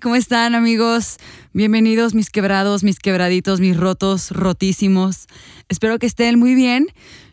[0.00, 1.18] ¿cómo están amigos?
[1.52, 5.26] Bienvenidos mis quebrados, mis quebraditos, mis rotos, rotísimos.
[5.68, 6.86] Espero que estén muy bien.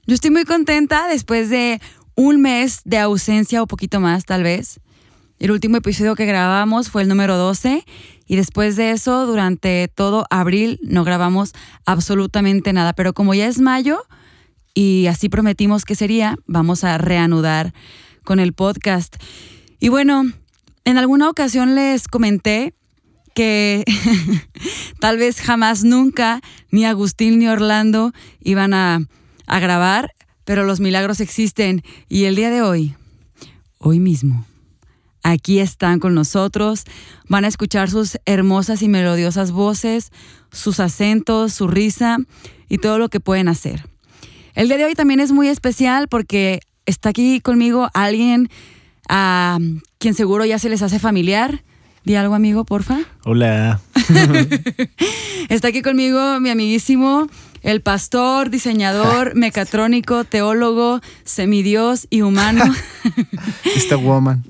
[0.05, 1.80] Yo estoy muy contenta después de
[2.16, 4.81] un mes de ausencia o poquito más tal vez.
[5.40, 7.86] El último episodio que grabamos fue el número 12
[8.27, 11.53] y después de eso, durante todo abril, no grabamos
[11.86, 12.91] absolutamente nada.
[12.91, 14.02] Pero como ya es mayo
[14.73, 17.73] y así prometimos que sería, vamos a reanudar
[18.26, 19.16] con el podcast.
[19.80, 20.26] Y bueno,
[20.90, 22.74] en alguna ocasión les comenté
[23.36, 23.86] que
[25.00, 29.00] tal vez jamás nunca ni Agustín ni Orlando iban a,
[29.48, 30.12] grabar,
[30.46, 32.96] pero los milagros existen y el día de hoy,
[33.78, 34.46] hoy mismo,
[35.22, 36.86] aquí están con nosotros,
[37.28, 40.12] van a escuchar sus hermosas y melodiosas voces,
[40.52, 42.18] sus acentos, su risa
[42.68, 43.88] y todo lo que pueden hacer.
[44.56, 48.50] El día de hoy también es muy especial porque está aquí conmigo alguien
[49.08, 49.59] a
[50.00, 51.64] quien seguro ya se les hace familiar.
[52.05, 53.00] Di algo, amigo, porfa.
[53.25, 53.81] Hola.
[55.50, 57.28] Está aquí conmigo mi amiguísimo,
[57.61, 62.64] el pastor, diseñador, mecatrónico, teólogo, semidios y humano.
[63.75, 64.45] Esta woman.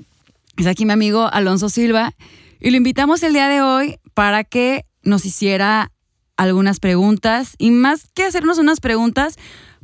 [0.56, 2.14] Está aquí mi amigo Alonso Silva
[2.60, 5.90] y lo invitamos el día de hoy para que nos hiciera
[6.36, 9.36] algunas preguntas y más que hacernos unas preguntas,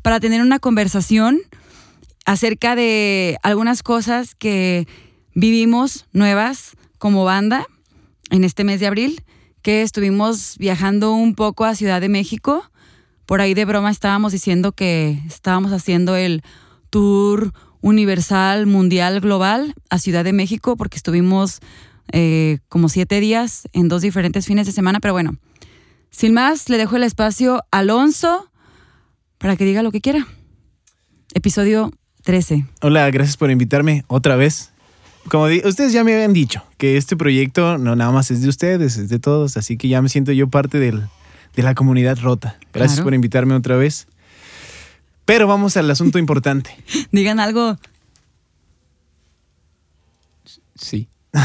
[0.03, 1.41] para tener una conversación
[2.25, 4.87] acerca de algunas cosas que
[5.37, 7.67] vivimos nuevas como banda
[8.31, 9.23] en este mes de abril,
[9.63, 12.69] que estuvimos viajando un poco a Ciudad de México.
[13.27, 16.43] Por ahí de broma estábamos diciendo que estábamos haciendo el
[16.91, 21.61] tour universal, mundial, global a Ciudad de México, porque estuvimos
[22.13, 25.01] eh, como siete días en dos diferentes fines de semana.
[25.01, 25.37] Pero bueno,
[26.11, 28.51] sin más, le dejo el espacio a Alonso
[29.37, 30.27] para que diga lo que quiera.
[31.35, 31.93] Episodio
[32.23, 32.65] 13.
[32.81, 34.73] Hola, gracias por invitarme otra vez.
[35.31, 38.97] Como ustedes ya me habían dicho, que este proyecto no nada más es de ustedes,
[38.97, 41.03] es de todos, así que ya me siento yo parte del,
[41.57, 42.57] de la comunidad rota.
[42.73, 43.05] Gracias Claro.
[43.07, 44.07] por invitarme otra vez.
[45.25, 46.71] Pero vamos al asunto importante.
[47.11, 47.77] Digan algo.
[50.77, 51.09] Sí.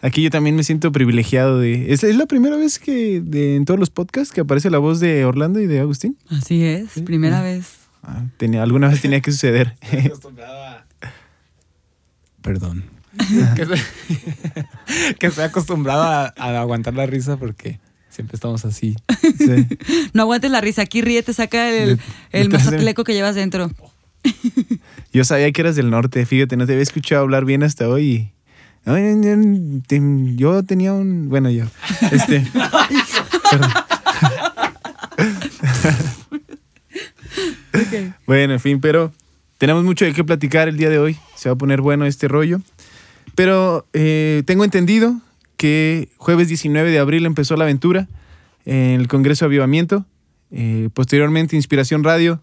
[0.00, 1.92] Aquí yo también me siento privilegiado de...
[1.92, 5.00] Es, es la primera vez que de- en todos los podcasts que aparece la voz
[5.00, 6.18] de Orlando y de Agustín.
[6.28, 7.76] Así es, primera vez.
[8.02, 9.74] Ah, tenía, alguna vez tenía que suceder.
[12.44, 12.84] Perdón.
[13.56, 18.96] que, se- que estoy acostumbrado a, a aguantar la risa porque siempre estamos así.
[19.38, 19.66] Sí.
[20.12, 21.98] No aguantes la risa, aquí ríete, saca el,
[22.32, 23.70] el mazatleco que llevas dentro.
[25.12, 28.30] Yo sabía que eras del norte, fíjate, no te había escuchado hablar bien hasta hoy.
[30.36, 31.28] Yo tenía un.
[31.30, 31.64] Bueno, yo.
[32.12, 32.46] Este.
[33.50, 33.70] perdón.
[38.26, 39.12] Bueno, en fin, pero
[39.64, 41.16] tenemos mucho de qué platicar el día de hoy.
[41.36, 42.60] Se va a poner bueno este rollo.
[43.34, 45.18] Pero eh, tengo entendido
[45.56, 48.06] que jueves 19 de abril empezó la aventura
[48.66, 50.04] en el Congreso de Avivamiento.
[50.50, 52.42] Eh, posteriormente, Inspiración Radio.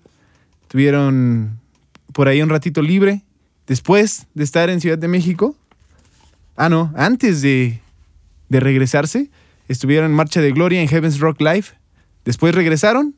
[0.68, 1.59] Tuvieron
[2.12, 3.22] por ahí un ratito libre.
[3.68, 5.56] Después de estar en Ciudad de México.
[6.56, 7.82] Ah, no, antes de,
[8.50, 9.30] de regresarse,
[9.68, 11.66] estuvieron en Marcha de Gloria en Heaven's Rock Live.
[12.26, 13.14] Después regresaron,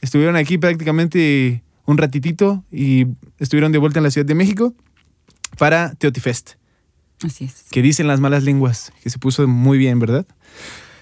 [0.00, 3.06] estuvieron aquí prácticamente un ratitito y
[3.38, 4.74] estuvieron de vuelta en la Ciudad de México
[5.58, 6.52] para Teotifest,
[7.24, 7.66] Así es.
[7.70, 10.26] que dicen las malas lenguas, que se puso muy bien, ¿verdad?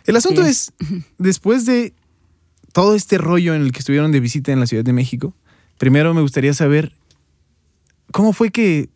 [0.06, 0.72] El asunto Así es,
[1.18, 1.94] después de
[2.72, 5.34] todo este rollo en el que estuvieron de visita en la Ciudad de México,
[5.78, 6.92] primero me gustaría saber
[8.12, 8.88] cómo fue que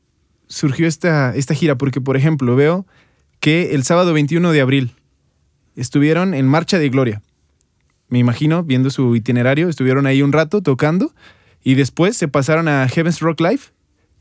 [0.49, 2.87] surgió esta, esta gira, porque por ejemplo veo
[3.41, 4.93] que el sábado 21 de abril
[5.77, 7.23] estuvieron en Marcha de Gloria.
[8.09, 11.14] Me imagino, viendo su itinerario, estuvieron ahí un rato tocando
[11.64, 13.61] y después se pasaron a Heaven's Rock Live,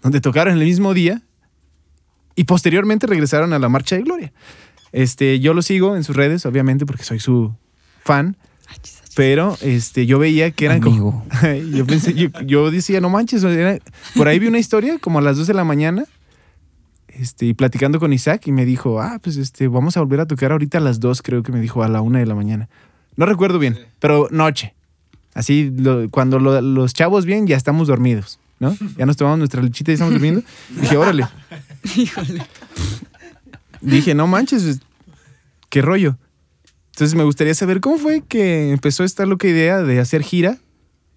[0.01, 1.21] donde tocaron el mismo día
[2.35, 4.33] y posteriormente regresaron a la Marcha de Gloria.
[4.91, 7.53] Este, yo lo sigo en sus redes, obviamente, porque soy su
[8.03, 8.37] fan,
[9.15, 11.25] pero este, yo veía que eran como...
[11.29, 11.77] Amigo.
[11.77, 13.77] yo pensé, yo, yo decía, no manches, era-
[14.15, 16.05] por ahí vi una historia como a las 2 de la mañana,
[17.07, 20.25] este, y platicando con Isaac, y me dijo, ah, pues este, vamos a volver a
[20.27, 22.69] tocar ahorita a las 2, creo que me dijo, a la 1 de la mañana.
[23.15, 24.73] No recuerdo bien, pero noche.
[25.33, 28.75] Así, lo- cuando lo- los chavos bien, ya estamos dormidos, ¿no?
[28.97, 30.41] Ya nos tomamos nuestra lechita y estamos durmiendo.
[30.79, 31.27] Dije, órale.
[31.95, 32.45] Híjole.
[33.81, 34.79] Dije, no manches,
[35.69, 36.17] qué rollo.
[36.91, 40.57] Entonces me gustaría saber cómo fue que empezó esta loca idea de hacer gira.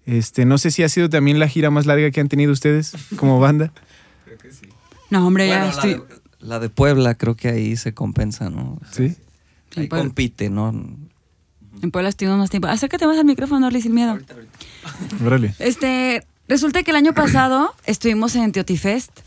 [0.05, 2.93] Este, no sé si ha sido también la gira más larga que han tenido ustedes
[3.17, 3.71] como banda.
[5.09, 5.93] No, hombre, ya la, estoy.
[5.93, 6.03] de,
[6.39, 8.79] la de Puebla creo que ahí se compensa, ¿no?
[8.91, 9.09] Sí.
[9.71, 10.01] Sí, Ahí pues.
[10.01, 10.73] compite, ¿no?
[11.81, 12.67] En Puebla estuvimos más tiempo.
[12.67, 14.17] Acércate más al micrófono, Orly, sin miedo.
[15.25, 15.53] Órale.
[15.59, 19.19] Este, resulta que el año pasado estuvimos en Teotifest,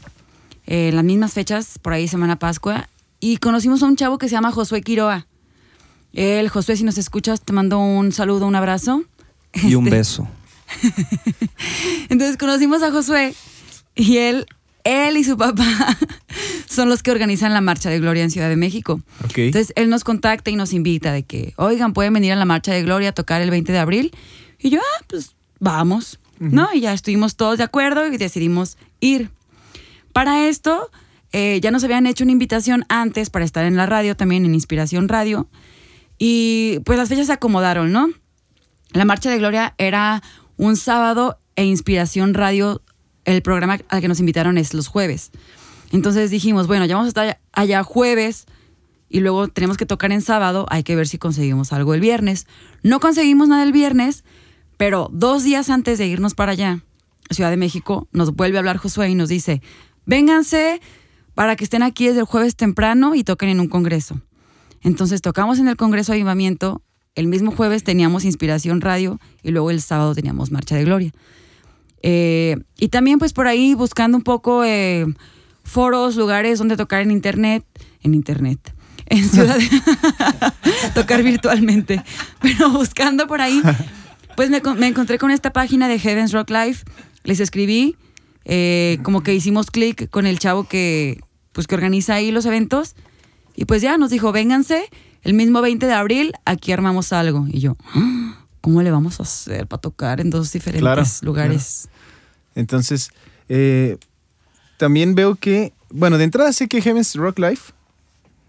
[0.67, 2.88] eh, en las mismas fechas, por ahí Semana Pascua,
[3.20, 5.26] y conocimos a un chavo que se llama Josué Quiroa.
[6.12, 9.05] Él, Josué, si nos escuchas, te mando un saludo, un abrazo.
[9.55, 10.29] Y un Este, beso.
[12.08, 13.35] Entonces conocimos a Josué
[13.94, 14.47] y él,
[14.85, 15.65] él y su papá
[16.69, 19.00] son los que organizan la Marcha de Gloria en Ciudad de México.
[19.35, 22.73] Entonces él nos contacta y nos invita de que, oigan, pueden venir a la Marcha
[22.73, 24.12] de Gloria a tocar el 20 de abril.
[24.59, 26.69] Y yo, ah, pues vamos, ¿no?
[26.73, 29.31] Y ya estuvimos todos de acuerdo y decidimos ir.
[30.12, 30.91] Para esto,
[31.33, 34.55] eh, ya nos habían hecho una invitación antes para estar en la radio, también en
[34.55, 35.49] Inspiración Radio.
[36.19, 38.09] Y pues las fechas se acomodaron, ¿no?
[38.93, 40.23] La Marcha de Gloria era
[40.56, 42.83] un sábado e Inspiración Radio,
[43.25, 45.31] el programa al que nos invitaron es los jueves.
[45.93, 48.47] Entonces dijimos, bueno, ya vamos a estar allá jueves
[49.09, 52.47] y luego tenemos que tocar en sábado, hay que ver si conseguimos algo el viernes.
[52.83, 54.25] No conseguimos nada el viernes,
[54.77, 56.85] pero dos días antes de irnos para allá,
[57.31, 59.63] Ciudad de México, nos vuelve a hablar Josué y nos dice,
[60.07, 60.81] vénganse
[61.35, 64.21] para que estén aquí desde el jueves temprano y toquen en un congreso.
[64.83, 66.83] Entonces tocamos en el Congreso de Avivamiento,
[67.15, 71.13] el mismo jueves teníamos Inspiración Radio y luego el sábado teníamos Marcha de Gloria.
[72.02, 75.06] Eh, y también pues por ahí buscando un poco eh,
[75.64, 77.64] foros, lugares donde tocar en internet,
[78.02, 78.58] en internet,
[79.06, 79.58] en ciudad,
[80.94, 82.02] tocar virtualmente,
[82.41, 83.61] pero buscando por ahí,
[84.37, 86.79] pues me, me encontré con esta página de Heavens Rock Live,
[87.25, 87.97] les escribí,
[88.44, 91.20] eh, como que hicimos clic con el chavo que,
[91.52, 92.94] pues, que organiza ahí los eventos,
[93.55, 94.88] y pues ya nos dijo, vénganse,
[95.23, 97.47] el mismo 20 de abril, aquí armamos algo.
[97.47, 101.89] Y yo, "Ah, ¿cómo le vamos a hacer para tocar en dos diferentes Claro, lugares?
[102.55, 103.11] Entonces,
[103.49, 103.97] eh,
[104.77, 107.73] también veo que, bueno, de entrada sé que Heaven's Rock Life,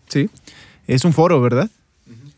[0.08, 0.30] sí,
[0.88, 1.70] es un foro, ¿verdad?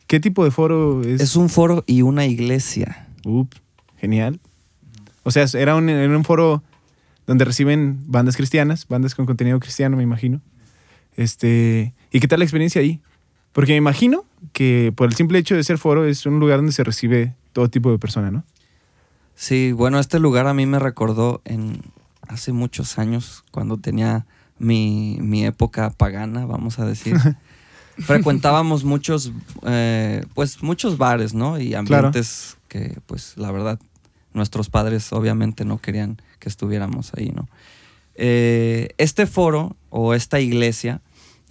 [0.08, 1.22] ¿Qué tipo de foro es?
[1.22, 3.08] Es un foro y una iglesia.
[3.26, 3.50] Up,
[3.98, 4.40] genial.
[5.24, 6.62] O sea, era un, era un foro
[7.26, 10.42] donde reciben bandas cristianas, bandas con contenido cristiano, me imagino.
[11.16, 13.00] Este, ¿y qué tal la experiencia ahí?
[13.54, 16.74] Porque me imagino que por el simple hecho de ser foro es un lugar donde
[16.74, 18.44] se recibe todo tipo de personas, ¿no?
[19.36, 21.82] Sí, bueno, este lugar a mí me recordó en
[22.28, 24.26] hace muchos años, cuando tenía
[24.60, 27.18] mi, mi época pagana, vamos a decir.
[27.98, 29.32] Frecuentábamos muchos,
[29.66, 31.60] eh, pues muchos bares, ¿no?
[31.60, 33.80] Y ambientes que, pues, la verdad,
[34.34, 37.48] nuestros padres obviamente no querían que estuviéramos ahí, ¿no?
[38.16, 41.02] Eh, este foro o esta iglesia,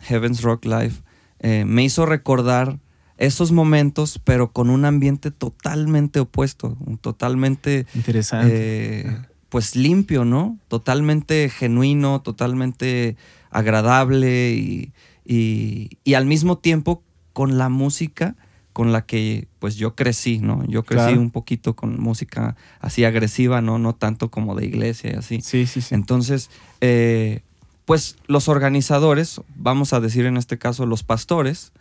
[0.01, 0.95] Heaven's Rock Live,
[1.39, 2.79] eh, me hizo recordar
[3.27, 9.01] esos momentos, pero con un ambiente totalmente opuesto, un totalmente Interesante.
[9.09, 10.59] eh, pues limpio, ¿no?
[10.69, 13.17] Totalmente genuino, totalmente
[13.51, 14.93] agradable y,
[15.25, 17.03] y- y al mismo tiempo
[17.33, 18.35] con la música
[18.73, 20.65] con la que pues yo crecí, ¿no?
[20.67, 21.21] Yo crecí Claro.
[21.21, 23.79] un poquito con música así agresiva, ¿no?
[23.79, 25.41] No tanto como de iglesia y así.
[25.43, 25.95] sí, sí, sí.
[25.95, 26.49] Entonces,
[26.81, 27.43] eh,
[27.85, 31.73] pues los organizadores, vamos a decir en este caso los pastores,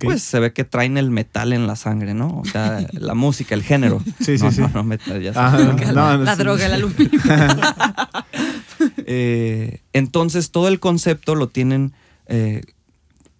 [0.00, 2.38] Pues se ve que traen el metal en la sangre, ¿no?
[2.40, 4.02] O sea, la música, el género.
[4.20, 4.60] Sí, sí, no, sí.
[4.60, 6.38] No, no, metal, ya Ah, no, la no, la sí.
[6.42, 7.20] droga, el aluminio.
[9.10, 11.92] Eh, entonces, todo el concepto lo tienen
[12.26, 12.62] eh,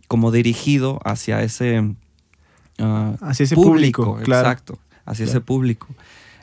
[0.09, 1.95] como dirigido hacia ese,
[2.78, 4.49] ah, Hacia ese público, claro.
[4.49, 5.38] Exacto, hacia Claro.
[5.38, 5.87] ese público.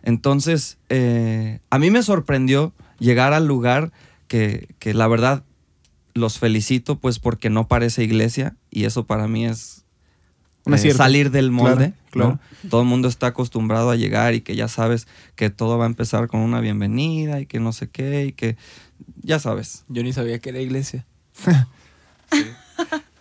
[0.03, 3.91] Entonces, eh, a mí me sorprendió llegar al lugar
[4.27, 5.43] que, que la verdad
[6.13, 9.83] los felicito, pues porque no parece iglesia y eso para mí es
[10.65, 11.93] Eh, salir del molde.
[12.09, 12.69] Claro, ¿no?
[12.69, 15.87] Todo el mundo está acostumbrado a llegar y que ya sabes que todo va a
[15.87, 18.55] empezar con una bienvenida y que no sé qué y que
[19.21, 19.83] ya sabes.
[19.89, 21.05] Yo ni sabía que era iglesia.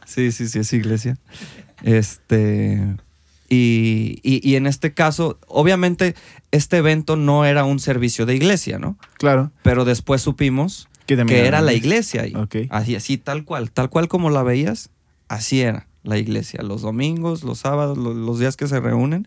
[0.06, 1.16] Sí, sí, sí, es iglesia.
[1.82, 2.96] Este.
[3.48, 6.14] Y, y- y en este caso, obviamente,
[6.50, 8.96] este evento no era un servicio de iglesia, ¿no?
[9.18, 9.50] Claro.
[9.62, 12.32] Pero después supimos Que, era la iglesia ahí.
[12.70, 13.70] Así, así, tal cual.
[13.70, 14.90] Tal cual como la veías,
[15.28, 16.62] así era la iglesia.
[16.62, 19.26] Los domingos, los sábados, lo- los, días que se reúnen.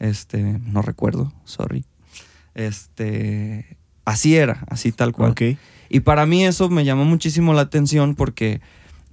[0.00, 1.84] Este, no recuerdo, sorry.
[2.54, 5.30] Este, así era, así tal cual.
[5.32, 5.42] Ok.
[5.88, 8.60] Y para mí eso me llamó muchísimo la atención porque,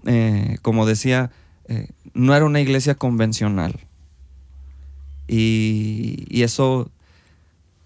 [0.06, 1.30] eh, como decía,
[1.68, 3.80] eh, no era una iglesia convencional.
[5.28, 6.90] Y, y eso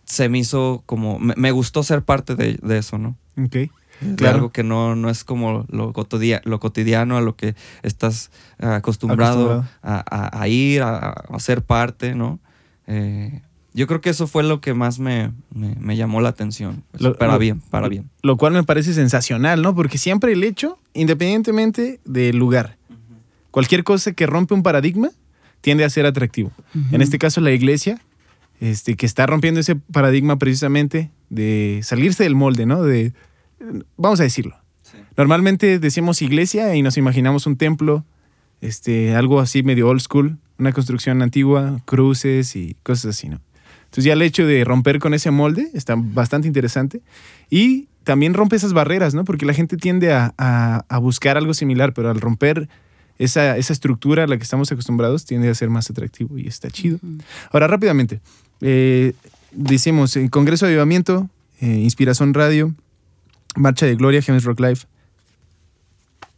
[0.06, 3.16] se me hizo como, me, me gustó ser parte de, de eso, ¿no?
[3.38, 3.70] Ok.
[4.18, 4.36] Claro.
[4.36, 8.66] algo que no, no es como lo, cotidia- lo cotidiano, a lo que estás eh,
[8.66, 9.70] acostumbrado, Acostumbrado.
[9.84, 10.04] A,
[10.38, 12.40] a- a ir, a, a ser parte, ¿no?
[12.88, 13.42] Eh,
[13.74, 16.84] yo creo que eso fue lo que más me, me- me llamó la atención.
[16.92, 18.10] pues, Lo- para lo- bien, para bien.
[18.22, 19.76] Lo cual me parece sensacional, ¿no?
[19.76, 22.78] Porque siempre el hecho, independientemente del lugar,
[23.52, 25.10] cualquier cosa que rompe un paradigma
[25.62, 26.52] tiende a ser atractivo.
[26.92, 28.00] En este caso, la iglesia,
[28.60, 32.84] este, que está rompiendo ese paradigma precisamente de salirse del molde, ¿no?
[32.84, 33.14] De,
[33.98, 34.56] vamos a decirlo.
[35.18, 38.06] Normalmente decimos iglesia y nos imaginamos un templo
[38.62, 43.40] este, algo así medio old school, una construcción antigua, cruces y cosas así, ¿no?
[43.86, 47.02] Entonces ya el hecho de romper con ese molde está bastante interesante
[47.50, 49.24] y también rompe esas barreras, ¿no?
[49.24, 52.68] Porque la gente tiende a, a- a buscar algo similar, pero al romper
[53.18, 56.70] esa, esa estructura a la que estamos acostumbrados tiende a ser más atractivo y está
[56.70, 57.00] chido.
[57.52, 58.20] Ahora, rápidamente,
[58.62, 59.14] eh,
[59.52, 61.30] decimos eh, Congreso de Avivamiento,
[61.62, 62.74] eh, Inspiración Radio,
[63.56, 64.80] Marcha de Gloria, Gems Rock Live.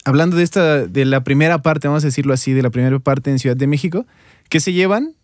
[0.06, 3.30] Hablando de esta, de la primera parte, vamos a decirlo así, de la primera parte
[3.30, 4.06] en Ciudad de México,
[4.50, 5.16] ¿qué se llevan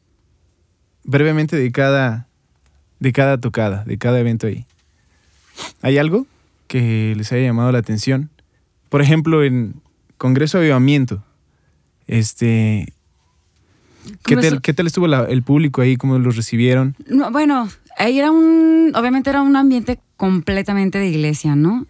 [1.04, 2.28] brevemente de cada,
[3.00, 4.66] de cada tocada, de cada evento ahí?
[5.82, 6.28] ¿Hay algo
[6.68, 8.30] que les haya llamado la atención?
[8.90, 9.82] Por ejemplo, en
[10.18, 11.24] Congreso de Avivamiento,
[12.08, 12.94] este,
[14.24, 15.96] ¿qué tal, qué tal estuvo la- el público ahí?
[15.98, 16.96] ¿Cómo los recibieron?
[17.08, 21.86] No, bueno, ahí era un, obviamente era un ambiente completamente de iglesia, ¿no?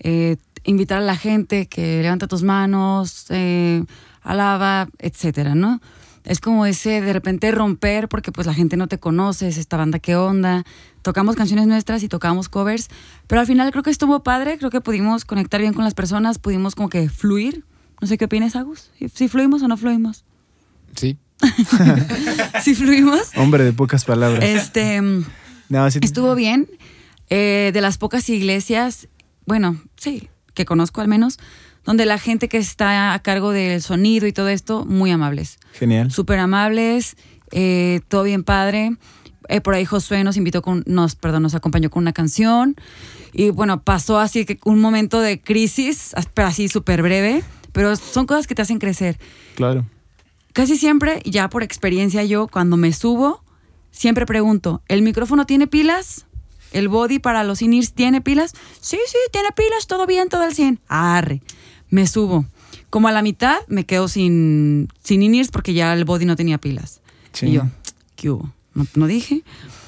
[0.00, 3.82] Eh, invitar a la gente que levanta tus manos, eh,
[4.22, 5.80] alaba, etcétera, ¿no?
[6.24, 9.78] Es como ese de repente romper porque pues la gente no te conoce, es esta
[9.78, 10.64] banda qué onda.
[11.00, 12.88] Tocamos canciones nuestras y tocamos covers,
[13.26, 16.38] pero al final creo que estuvo padre, creo que pudimos conectar bien con las personas,
[16.38, 17.64] pudimos como que fluir.
[18.02, 20.24] No sé qué opinas, Agus, si, si fluimos o no fluimos.
[20.94, 21.16] Sí.
[22.62, 23.30] Si fluimos.
[23.36, 24.44] Hombre de pocas palabras.
[24.44, 25.00] Este,
[25.68, 26.68] No, sí- Estuvo bien.
[27.28, 29.08] Eh, de las pocas iglesias,
[29.46, 31.38] bueno, sí, que conozco al menos,
[31.84, 35.58] donde la gente que está a cargo del sonido y todo esto, muy amables.
[35.74, 36.10] Genial.
[36.10, 37.16] Súper amables,
[37.52, 38.96] eh, todo bien padre.
[39.48, 42.74] Eh, por ahí Josué nos invitó con, nos, perdón, nos acompañó con una canción.
[43.32, 47.44] Y bueno, pasó así que un momento de crisis, pero así súper breve.
[47.72, 49.18] Pero son cosas que te hacen crecer
[49.54, 49.86] Claro.
[50.52, 53.42] Casi siempre, ya por experiencia yo, cuando me subo,
[53.90, 56.26] siempre pregunto, ¿el micrófono tiene pilas?
[56.72, 58.52] ¿El body para los in-ears tiene pilas?
[58.80, 60.80] Sí, sí, tiene pilas, todo bien, todo al 100.
[60.88, 61.42] Arre,
[61.88, 62.44] me subo.
[62.90, 66.58] Como a la mitad me quedo sin, sin in-ears porque ya el body no tenía
[66.58, 67.00] pilas.
[67.32, 67.46] Sí.
[67.46, 67.62] Y yo,
[68.16, 68.52] ¿qué hubo?
[68.74, 69.42] No, no dije.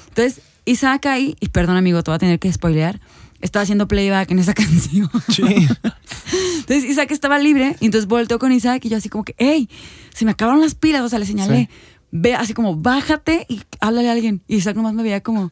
[0.09, 2.99] Entonces, Isaac ahí, y perdón amigo, te voy a tener que spoilear,
[3.43, 5.09] estaba haciendo playback en esa canción.
[5.29, 5.43] Sí.
[5.43, 9.69] Entonces Isaac estaba libre y entonces volteó con Isaac y yo así como que, hey,
[10.13, 11.69] se me acabaron las pilas, o sea, le señalé,
[12.11, 14.41] ve así como, bájate y háblale a alguien.
[14.47, 15.51] Y Isaac nomás me veía como...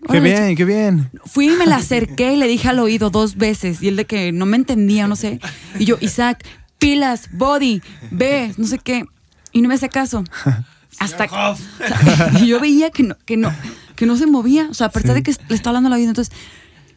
[0.00, 1.10] Qué "Órale, bien, qué bien.
[1.24, 3.82] Fui y me la acerqué y le dije al oído dos veces.
[3.82, 5.40] Y él de que no me entendía, no sé.
[5.78, 6.44] Y yo, Isaac,
[6.78, 9.04] pilas, body, ve, no sé qué.
[9.50, 10.22] Y no me hacía caso.
[11.00, 13.52] Hasta que, o sea, y yo veía que no, que no,
[13.96, 14.68] que no se movía.
[14.70, 16.10] O sea, a pesar de que le estaba hablando al oído.
[16.10, 16.34] Entonces,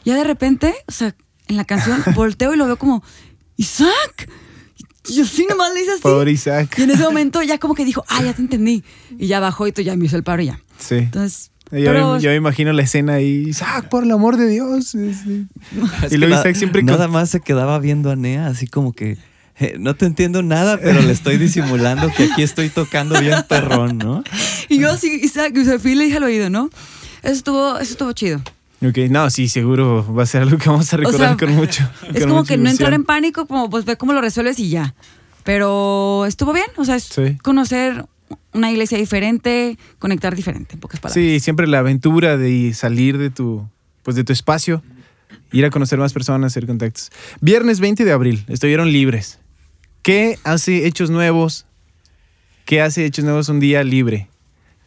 [0.05, 1.15] ya de repente, o sea,
[1.47, 3.03] en la canción, volteo y lo veo como,
[3.57, 4.29] Isaac.
[5.09, 6.01] Y yo sí nomás le hice así.
[6.01, 6.75] Pobre Isaac.
[6.77, 8.83] Y en ese momento ya como que dijo, ah, ya te entendí.
[9.17, 10.59] Y ya bajó y tú ya me hizo el paro y ya.
[10.77, 10.95] Sí.
[10.95, 13.45] Entonces, Yo, pero- me, yo me imagino la escena ahí.
[13.47, 14.93] Isaac, por el amor de Dios.
[14.95, 16.83] y luego Isaac siempre.
[16.83, 19.17] Nada con- más se quedaba viendo a Nea así como que
[19.59, 23.97] eh, no te entiendo nada, pero le estoy disimulando que aquí estoy tocando bien perrón,
[23.97, 24.23] ¿no?
[24.69, 26.69] Y yo así, Isaac, y le dije al oído, ¿no?
[27.21, 28.41] Eso estuvo, eso estuvo chido.
[28.83, 31.83] Ok, no, sí, seguro va a ser algo que vamos a recordar sea, con mucho.
[32.13, 34.57] Es con como mucha que no entrar en pánico, como pues ve cómo lo resuelves
[34.59, 34.95] y ya.
[35.43, 37.37] Pero estuvo bien, o sea, es Sí.
[37.43, 38.05] conocer
[38.53, 41.13] una iglesia diferente, conectar diferente, en pocas palabras.
[41.13, 43.67] Sí, siempre la aventura de salir de tu,
[44.03, 44.83] pues de tu espacio,
[45.51, 47.11] ir a conocer más personas, hacer contactos.
[47.39, 49.39] Viernes 20 de abril, estuvieron libres.
[50.01, 51.65] ¿Qué hace Hechos Nuevos?
[52.65, 54.27] ¿Qué hace Hechos Nuevos un día libre?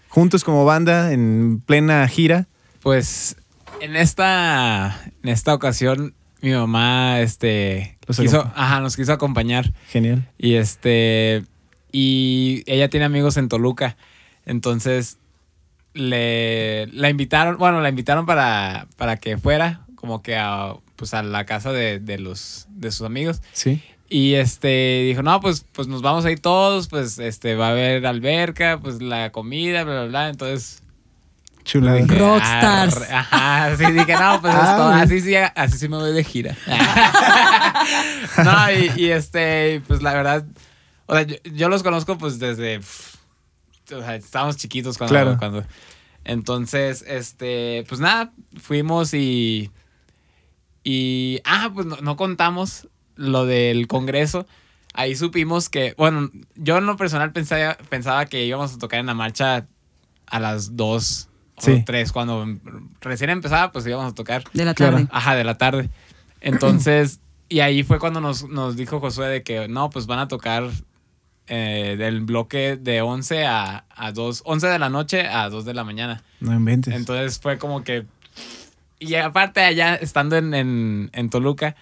[0.09, 2.47] Juntos como banda, en plena gira.
[2.83, 3.37] Pues
[3.85, 6.15] en esta, en esta ocasión
[6.45, 9.73] mi mamá este, Los quiso, ajá, nos quiso acompañar.
[9.89, 10.29] Genial.
[10.39, 11.45] Y este.
[11.91, 13.97] Y ella tiene amigos en Toluca.
[14.45, 15.17] Entonces.
[15.95, 16.87] Le.
[16.89, 17.57] La invitaron.
[17.57, 18.89] Bueno, la invitaron para.
[18.99, 19.87] para que fuera.
[19.95, 20.75] Como que a.
[20.97, 22.67] Pues a la casa de, de los.
[22.69, 23.41] de sus amigos.
[23.53, 23.83] Sí.
[24.11, 27.71] Y este dijo, no, pues, pues nos vamos a ir todos, pues este va a
[27.71, 30.29] haber alberca, pues la comida, bla, bla, bla.
[30.29, 30.83] Entonces.
[31.65, 31.97] Chulada.
[31.97, 32.97] dije, Rockstars.
[32.97, 33.13] "Arre".
[33.15, 36.57] Ajá, sí, dije, no, pues Ah, así sí, así sí me voy de gira.
[38.45, 40.45] no, y, y, este, pues la verdad,
[41.07, 45.37] o sea, yo, yo los conozco pues desde, o sea, estábamos chiquitos cuando, Claro.
[45.39, 45.65] cuando,
[46.25, 49.71] entonces, este, pues nada, fuimos y,
[50.83, 54.47] y, ah, pues no, no contamos lo del congreso.
[54.93, 59.07] Ahí supimos que, bueno, yo en lo personal pensaba, pensaba que íbamos a tocar en
[59.07, 59.67] la marcha
[60.27, 61.73] a las 2 Sí.
[61.81, 62.13] o 3.
[62.13, 62.47] Cuando
[63.01, 64.45] recién empezaba, pues íbamos a tocar.
[64.53, 65.07] De la tarde.
[65.11, 65.91] Ajá, de la tarde.
[66.41, 70.29] Entonces, y ahí fue cuando nos, nos dijo Josué de que no, pues van a
[70.29, 70.71] tocar
[71.47, 75.75] eh, del bloque de 11 a, a 2, 11 de la noche a 2 de
[75.75, 76.23] la mañana.
[76.41, 76.95] No inventes.
[76.95, 78.07] Entonces fue como que.
[78.99, 81.77] Y aparte, allá estando en, en, en Toluca,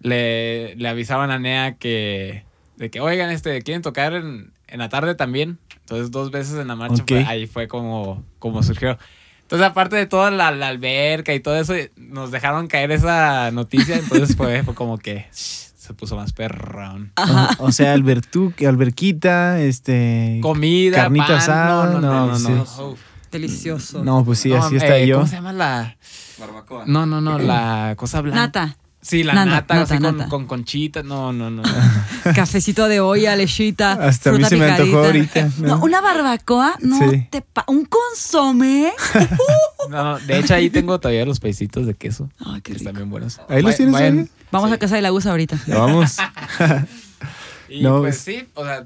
[0.00, 2.44] le, le avisaban a Nea que.
[2.76, 5.58] de que, oigan, este, ¿quieren tocar en, en la tarde también?
[5.82, 7.08] Entonces, dos veces en la marcha, Ok.
[7.08, 8.98] fue- ahí fue como, como surgió.
[9.42, 13.96] Entonces, aparte de toda la, la alberca y todo eso, nos dejaron caer esa noticia.
[13.98, 17.12] Entonces, fue, fue como que se puso más perrón.
[17.58, 20.38] O, o sea, albertu, alberquita, este...
[20.40, 22.64] Comida, Carnita pan, asada, no, no, no, no, no, no.
[22.66, 22.82] sí.
[23.30, 24.04] Delicioso.
[24.04, 25.16] No, pues sí, No, así está eh, yo.
[25.16, 25.96] ¿Cómo se llama la...?
[26.38, 26.84] Barbacoa.
[26.86, 28.40] No, no, no, la cosa blanca.
[28.40, 28.76] Nata.
[29.04, 30.30] Sí, la Nata, nata, nata, así con, nata.
[30.30, 31.02] con conchita.
[31.02, 31.62] No, no, no.
[32.36, 33.94] Cafecito de olla, lechita.
[33.94, 35.40] Hasta a mí fruta se me antojó picadita.
[35.42, 35.82] ahorita, No, ¿no?
[35.84, 37.26] una barbacoa, no Sí.
[37.28, 38.92] te pa- Un consomé.
[39.90, 42.30] No, de hecho, ahí tengo todavía los pedacitos de queso.
[42.38, 42.82] Ay, qué que rico.
[42.82, 43.40] están bien buenos.
[43.48, 44.28] Ahí los tienes, vayan- Javier?
[44.52, 44.74] Vamos Sí.
[44.74, 45.58] a casa de la USA ahorita.
[45.66, 46.16] Ya Vamos.
[47.68, 48.84] Y No, pues es- sí, o sea,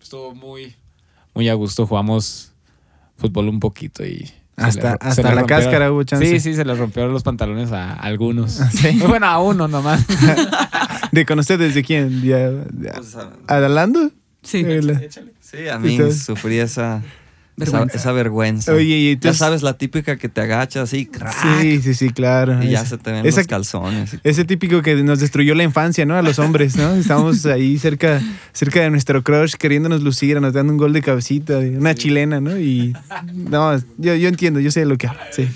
[0.00, 0.74] estuvo muy,
[1.34, 1.86] muy a gusto.
[1.86, 2.52] Jugamos
[3.16, 4.30] fútbol un poquito y.
[4.64, 6.26] Hasta- le hasta la cáscara hubo chance.
[6.26, 8.52] Sí, sí, se le rompieron los pantalones a algunos.
[8.72, 8.98] ¿Sí?
[9.08, 10.04] Bueno, a uno nomás.
[11.12, 12.20] ¿De con ustedes de quién?
[12.20, 14.10] ¿De, de- Pues, ah, ¿Adalando?
[14.42, 14.64] Sí.
[14.66, 15.00] Eh, la-
[15.40, 17.02] sí, a mí sufrí esa
[17.58, 17.86] Vergüenza.
[17.96, 18.72] Esa, esa vergüenza.
[18.72, 22.62] Oye, y ya sabes, la típica que te agachas así, crack, Sí, sí, sí, claro.
[22.62, 24.16] y ya Esa- se te ven esa- los calzones.
[24.24, 26.16] Ese típico que nos destruyó la infancia, ¿no?
[26.16, 26.94] A los hombres, ¿no?
[26.94, 28.20] Estábamos ahí cerca,
[28.52, 32.58] cerca de nuestro crush queriéndonos lucir, anotando un gol de cabecita, una chilena, ¿no?
[32.58, 32.94] Y
[33.34, 35.48] no, yo, yo entiendo, yo sé de lo que habla, sí.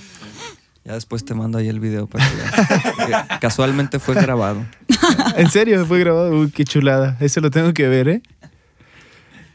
[0.85, 2.35] Ya después te mando ahí el video para que
[3.07, 3.27] veas.
[3.29, 4.67] Que casualmente fue grabado.
[5.37, 5.87] ¿En serio?
[5.87, 6.31] ¿Fue grabado?
[6.37, 7.17] Uy, qué chulada.
[7.21, 8.23] Eso lo tengo que ver, ¿eh?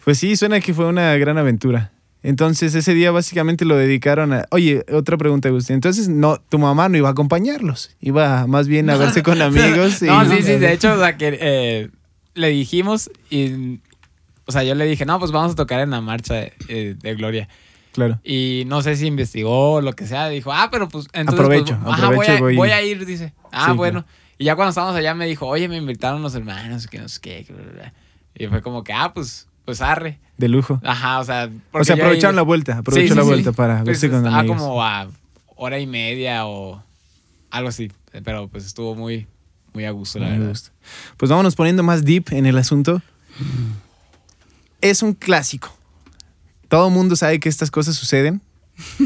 [0.05, 1.91] Pues sí, suena que fue una gran aventura.
[2.23, 4.45] Entonces ese día básicamente lo dedicaron a...
[4.51, 5.75] Oye, otra pregunta, Agustín.
[5.75, 7.91] Entonces no, tu mamá no iba a acompañarlos.
[8.01, 10.01] Iba más bien a verse con amigos.
[10.01, 11.89] y- no, sí, sí, de hecho, o sea, que eh,
[12.33, 13.79] le dijimos y.
[14.45, 16.95] O sea, yo le dije, no, pues vamos a tocar en la marcha de, eh,
[16.97, 17.49] de Gloria.
[17.93, 18.19] Claro.
[18.23, 20.29] Y no sé si investigó o lo que sea.
[20.29, 21.39] Dijo, ah, pero pues entonces.
[21.39, 22.55] Aprovecho, pues, ajá, voy, aprovecho a, y voy.
[22.55, 23.33] voy a ir, dice.
[23.51, 24.05] Ah, Sí, bueno.
[24.37, 27.19] Y ya cuando estábamos allá me dijo, oye, me invitaron los hermanos, que no sé
[27.21, 27.43] qué.
[27.45, 27.93] que bla, bla, bla".
[28.35, 30.17] Y fue como que, ah, pues, pues arre.
[30.37, 30.79] De lujo.
[30.81, 31.49] Ajá, o sea.
[31.73, 32.81] O sea, aprovecharon ahí- la vuelta.
[32.93, 33.27] Sí, sí, la sí.
[33.27, 34.57] vuelta para Pues verse con amigos.
[34.61, 35.09] como a
[35.57, 36.81] hora y media o
[37.51, 37.91] algo así.
[38.23, 39.27] Pero pues estuvo muy,
[39.73, 40.55] muy a gusto, la verdad.
[41.17, 43.01] Pues vámonos poniendo más deep en el asunto.
[44.79, 45.75] Es un clásico.
[46.69, 48.41] Todo el mundo sabe que estas cosas suceden,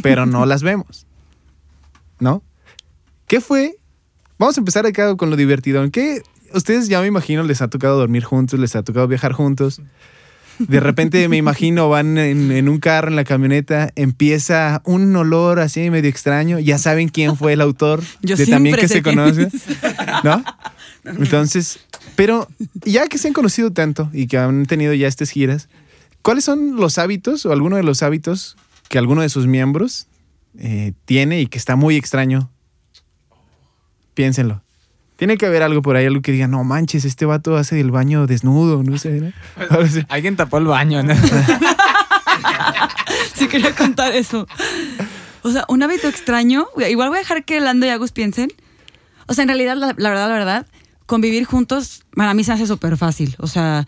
[0.03, 1.07] pero no las vemos.
[2.19, 2.43] ¿No?
[3.25, 3.77] ¿Qué fue?
[4.37, 5.89] Vamos a empezar acá con lo divertido.
[5.89, 6.21] ¿Qué?
[6.53, 9.81] Ustedes ya me imagino les ha tocado dormir juntos, les ha tocado viajar juntos.
[10.67, 15.59] De repente me imagino van en, en un carro, en la camioneta, empieza un olor
[15.59, 16.59] así medio extraño.
[16.59, 19.49] Ya saben quién fue el autor Yo de también que se conoce.
[20.23, 20.43] ¿No?
[21.03, 21.79] Entonces,
[22.15, 22.47] pero
[22.85, 25.69] ya que se han conocido tanto y que han tenido ya estas giras,
[26.21, 28.57] ¿cuáles son los hábitos o alguno de los hábitos
[28.89, 30.07] que alguno de sus miembros
[30.57, 32.51] eh, tiene y que está muy extraño?
[34.13, 34.61] Piénsenlo.
[35.21, 37.91] Tiene que haber algo por ahí, algo que diga, no manches, este vato hace el
[37.91, 39.31] baño desnudo, no sé,
[39.69, 40.03] así.
[40.09, 41.13] Alguien tapó el baño, ¿no?
[43.35, 44.47] Sí quería contar eso.
[45.43, 46.67] O sea, un hábito extraño.
[46.89, 48.49] Igual voy a dejar que Lando y Agus piensen.
[49.27, 50.67] O sea, en realidad, la, la verdad, la verdad,
[51.05, 53.35] convivir juntos para mí se hace súper fácil.
[53.39, 53.85] O sea,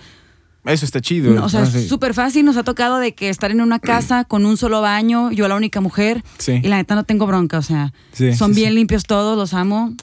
[0.65, 1.33] Eso está chido.
[1.33, 1.87] no, o sea, es Sí.
[1.87, 2.45] súper fácil.
[2.45, 5.55] Nos ha tocado de que estar en una casa con un solo baño, yo la
[5.55, 6.23] única mujer.
[6.37, 6.59] Sí.
[6.63, 7.57] Y la neta no tengo bronca.
[7.57, 8.75] O sea, Sí, son sí, bien sí.
[8.75, 9.93] limpios todos, los amo.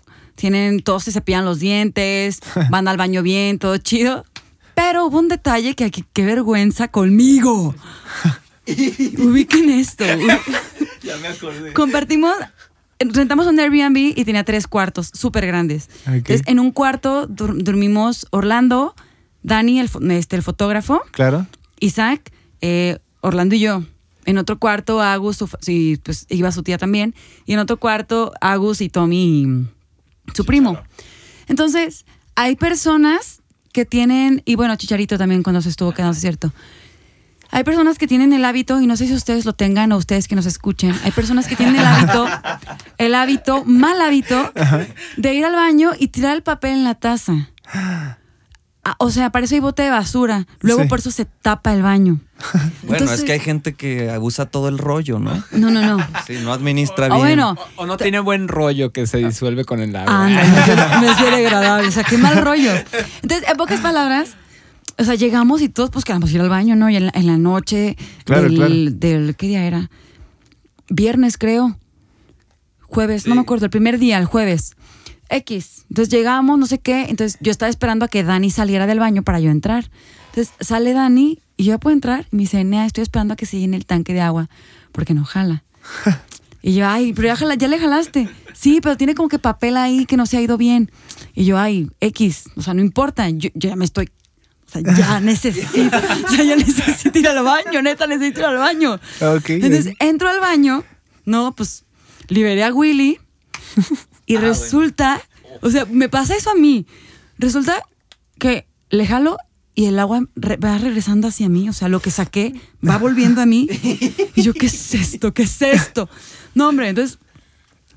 [0.41, 4.25] Tienen, todos se cepillan los dientes, van al baño bien, todo chido.
[4.75, 7.75] Pero hubo un detalle que aquí, qué vergüenza conmigo.
[9.19, 10.05] Ubiquen esto.
[11.03, 11.73] Ya me acordé.
[11.75, 12.35] Compartimos,
[12.99, 15.89] rentamos un Airbnb y tenía tres cuartos súper grandes.
[16.07, 16.13] Ok.
[16.15, 18.95] Entonces, en un cuarto dur- dormimos Orlando,
[19.43, 21.47] Dani, el, este, el fotógrafo, Claro.
[21.81, 23.83] Isaac, eh, Orlando y yo.
[24.27, 27.15] En otro cuarto, Agus, sí, pues iba su tía también.
[27.47, 29.67] Y en otro cuarto, Agus y Tommy,
[30.35, 30.79] su primo.
[31.49, 33.41] Entonces, hay personas
[33.73, 36.53] que tienen, y bueno, Chicharito también cuando se estuvo quedando, es cierto.
[37.53, 40.29] Hay personas que tienen el hábito, y no sé si ustedes lo tengan o ustedes
[40.29, 42.27] que nos escuchen, hay personas que tienen el hábito,
[42.99, 44.53] el hábito, mal hábito,
[45.17, 47.51] de ir al baño y tirar el papel en la taza.
[48.93, 50.47] Ah, O sea, parece hay bote de basura.
[50.61, 50.89] Luego Sí.
[50.89, 52.19] por eso se tapa el baño.
[52.83, 55.45] Bueno, Entonces- es que hay gente que usa todo el rollo, ¿no?
[55.53, 55.99] No, no, no.
[56.27, 57.21] Sí, no administra Ah, bien.
[57.21, 57.57] bueno.
[57.77, 60.25] O, o no tiene buen rollo que se disuelve con el agua.
[60.27, 61.87] Anda, no es, no es bien agradable.
[61.89, 62.73] O sea, qué mal rollo.
[63.23, 64.37] Entonces, en pocas palabras,
[64.99, 66.91] o sea, llegamos y todos pues queramos ir al baño, ¿no?
[66.91, 68.75] Y en la, en la noche Claro, del, claro.
[68.75, 69.89] del- ¿qué día era?
[70.89, 71.77] Viernes, creo.
[72.81, 74.75] Jueves, no me acuerdo, el primer día, el jueves.
[75.31, 75.85] X.
[75.89, 77.07] Entonces llegamos, no sé qué.
[77.09, 79.91] Entonces yo estaba esperando a que Dani saliera del baño para yo entrar.
[80.31, 82.27] Entonces sale Dani y yo puedo entrar.
[82.33, 84.49] Y me dice, Nea, estoy esperando a que se llene el tanque de agua
[84.93, 85.65] porque no jala.
[86.63, 88.29] Y yo, ay, pero ya, jala- ya le jalaste.
[88.53, 90.91] Sí, pero tiene como que papel ahí que no se ha ido bien.
[91.35, 94.11] Y yo, ay, X, o sea, no importa, yo, yo ya me estoy,
[94.69, 98.59] o sea, ya necesito, o sea, ya necesito ir al baño, neta, necesito ir al
[98.59, 99.01] baño.
[99.23, 99.49] Ok.
[99.49, 100.85] Entonces entro al baño,
[101.25, 101.85] no, pues
[102.29, 103.19] liberé a Willy
[104.33, 105.21] y resulta,
[105.63, 106.87] o sea, me pasa eso a mí.
[107.39, 107.75] Resulta
[108.39, 109.37] que le jalo
[109.75, 112.55] y el agua re- va regresando hacia mí, o sea, lo que saqué
[112.87, 113.69] va volviendo a mí.
[114.37, 115.33] Y yo, ¿qué es esto?
[115.35, 116.09] ¿Qué es esto?
[116.55, 117.19] No, hombre, entonces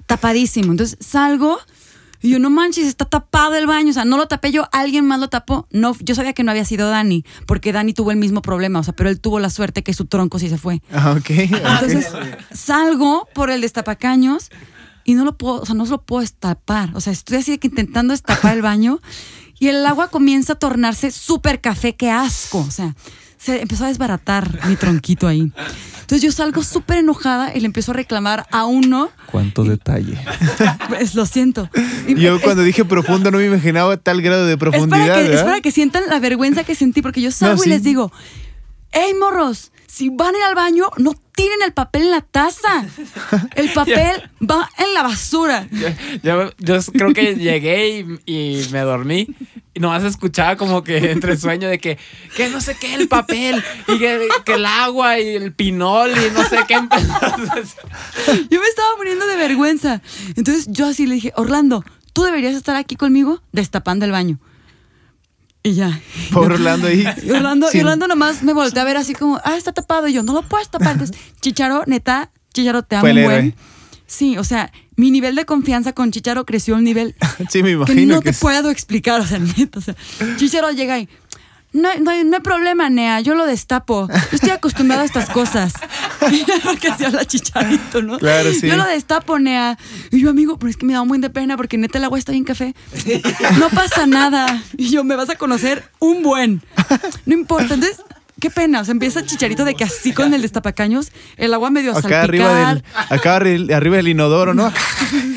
[0.05, 0.71] tapadísimo.
[0.71, 1.59] Entonces salgo
[2.21, 3.89] y yo, no manches, está tapado el baño.
[3.89, 5.67] O sea, no lo tapé yo, alguien más lo tapó.
[5.71, 8.83] No, yo sabía que no había sido Dani, porque Dani tuvo el mismo problema, o
[8.83, 10.81] sea, pero él tuvo la suerte que su tronco sí se fue.
[10.91, 11.29] Ah, ok.
[11.29, 12.07] Entonces
[12.53, 14.49] salgo por el destapacaños
[15.05, 16.91] y no lo puedo, o sea, no se lo puedo destapar.
[16.95, 18.99] O sea, estoy así de que intentando destapar el baño
[19.59, 22.59] y el agua comienza a tornarse súper café, qué asco.
[22.59, 22.95] O sea,
[23.37, 25.51] se empezó a desbaratar mi tronquito ahí.
[26.01, 29.09] Entonces yo salgo súper enojada y le empiezo a reclamar a uno.
[29.31, 30.17] Cuánto detalle.
[30.89, 31.69] Pues lo siento.
[32.07, 35.07] Y- Yo es- cuando dije profundo no me imaginaba tal grado de es profundidad.
[35.15, 37.83] para, que, es para que sientan la vergüenza que sentí, porque yo salgo y les
[37.83, 38.11] digo,
[38.91, 42.83] hey morros, si van a ir al baño, no tiren el papel en la taza.
[43.55, 45.67] El papel va en la basura.
[46.23, 49.27] Yo, yo creo que llegué y, y me dormí.
[49.75, 51.99] Y nomás escuchaba como que entre sueño de que,
[52.35, 56.31] que no sé qué, el papel, y que, que el agua y el pinol y
[56.31, 56.73] no sé qué.
[56.73, 57.75] Entonces,
[58.49, 60.01] Yo me estaba muriendo de vergüenza.
[60.35, 64.39] Entonces yo así le dije, Orlando, tú deberías estar aquí conmigo destapando el baño.
[65.63, 66.01] Y ya.
[66.33, 67.05] Pobre Orlando ahí.
[67.23, 70.07] Y Orlando, y Orlando nomás me volteó a ver así como, ah, está tapado.
[70.09, 70.91] Y yo, no lo puedes tapar.
[70.93, 73.55] Entonces, Chicharo, neta, Chicharo, te amo héroe.
[74.05, 77.15] Sí, o sea, mi nivel de confianza con Chicharo creció a un nivel
[77.49, 79.21] Sí, me que no que te es- puedo explicar.
[79.21, 79.95] O sea, neta, o sea,
[80.35, 81.07] Chicharo llega y.
[81.73, 84.07] No, no, hay- no hay problema, Nea, yo lo destapo.
[84.07, 85.73] Yo estoy acostumbrado a estas cosas.
[86.63, 88.19] Porque así habla chicharito, ¿no?
[88.19, 88.67] Claro, sí.
[88.67, 89.77] Yo lo destapo, Nea.
[90.11, 92.03] Y yo, amigo, pero es que me da un buen de pena porque neta el
[92.05, 92.73] agua está bien café.
[93.59, 94.61] No pasa nada.
[94.77, 96.61] Y yo, me vas a conocer un buen.
[97.25, 97.73] No importa.
[97.73, 98.01] Entonces,
[98.39, 98.81] qué pena.
[98.81, 102.21] O sea, empieza chicharito de que así con el destapacaños, el agua medio a Acá
[102.21, 104.71] arriba del, acá arri- arriba del inodoro, ¿no?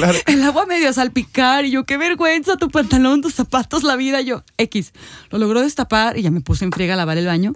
[0.00, 0.18] claro.
[0.26, 4.20] El agua medio a salpicar y yo, qué vergüenza, tu pantalón, tus zapatos, la vida.
[4.20, 4.92] Yo, X,
[5.30, 7.54] lo logró destapar y ya me puse en friega a lavar el baño.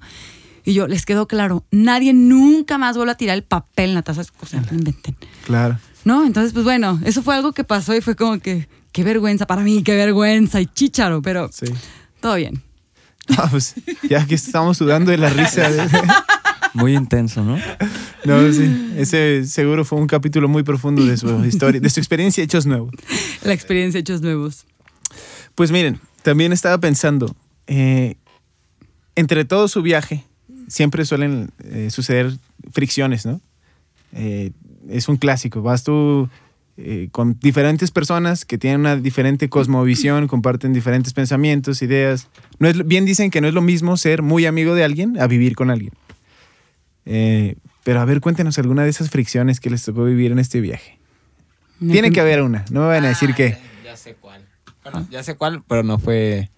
[0.64, 4.02] Y yo, les quedó claro, nadie nunca más vuelve a tirar el papel en la
[4.02, 4.22] taza.
[4.40, 5.14] O sea, no inventen.
[5.44, 5.78] Claro.
[6.04, 6.24] ¿No?
[6.26, 9.62] Entonces, pues bueno, eso fue algo que pasó y fue como que, qué vergüenza para
[9.62, 11.66] mí, qué vergüenza y chícharo, pero Sí.
[12.20, 12.62] todo bien.
[13.38, 13.74] Ah, pues
[14.08, 15.68] ya que estamos sudando de la risa.
[15.70, 15.88] de-
[16.74, 17.58] Muy intenso, ¿no?
[18.24, 18.94] No, sí.
[18.96, 22.90] Ese seguro fue un capítulo muy profundo de su historia, de su experiencia hechos nuevos.
[23.42, 24.64] La experiencia hechos nuevos.
[25.54, 28.16] Pues miren, también estaba pensando, eh,
[29.14, 30.24] entre todo su viaje,
[30.68, 32.32] siempre suelen eh, suceder
[32.72, 33.42] fricciones, ¿no?
[34.12, 34.52] Eh,
[34.88, 36.28] es un clásico, vas tú
[36.76, 42.28] eh, con diferentes personas que tienen una diferente cosmovisión, comparten diferentes pensamientos, ideas.
[42.58, 45.26] No es, bien dicen que no es lo mismo ser muy amigo de alguien a
[45.26, 45.92] vivir con alguien.
[47.06, 50.60] Eh, pero a ver, cuéntenos alguna de esas fricciones que les tocó vivir en este
[50.60, 50.98] viaje.
[51.80, 53.58] Me Tiene que haber una, no me van a decir Ah, que...
[53.84, 54.42] Ya, sé cuál.
[54.82, 56.50] Bueno, ya sé cuál, pero no fue.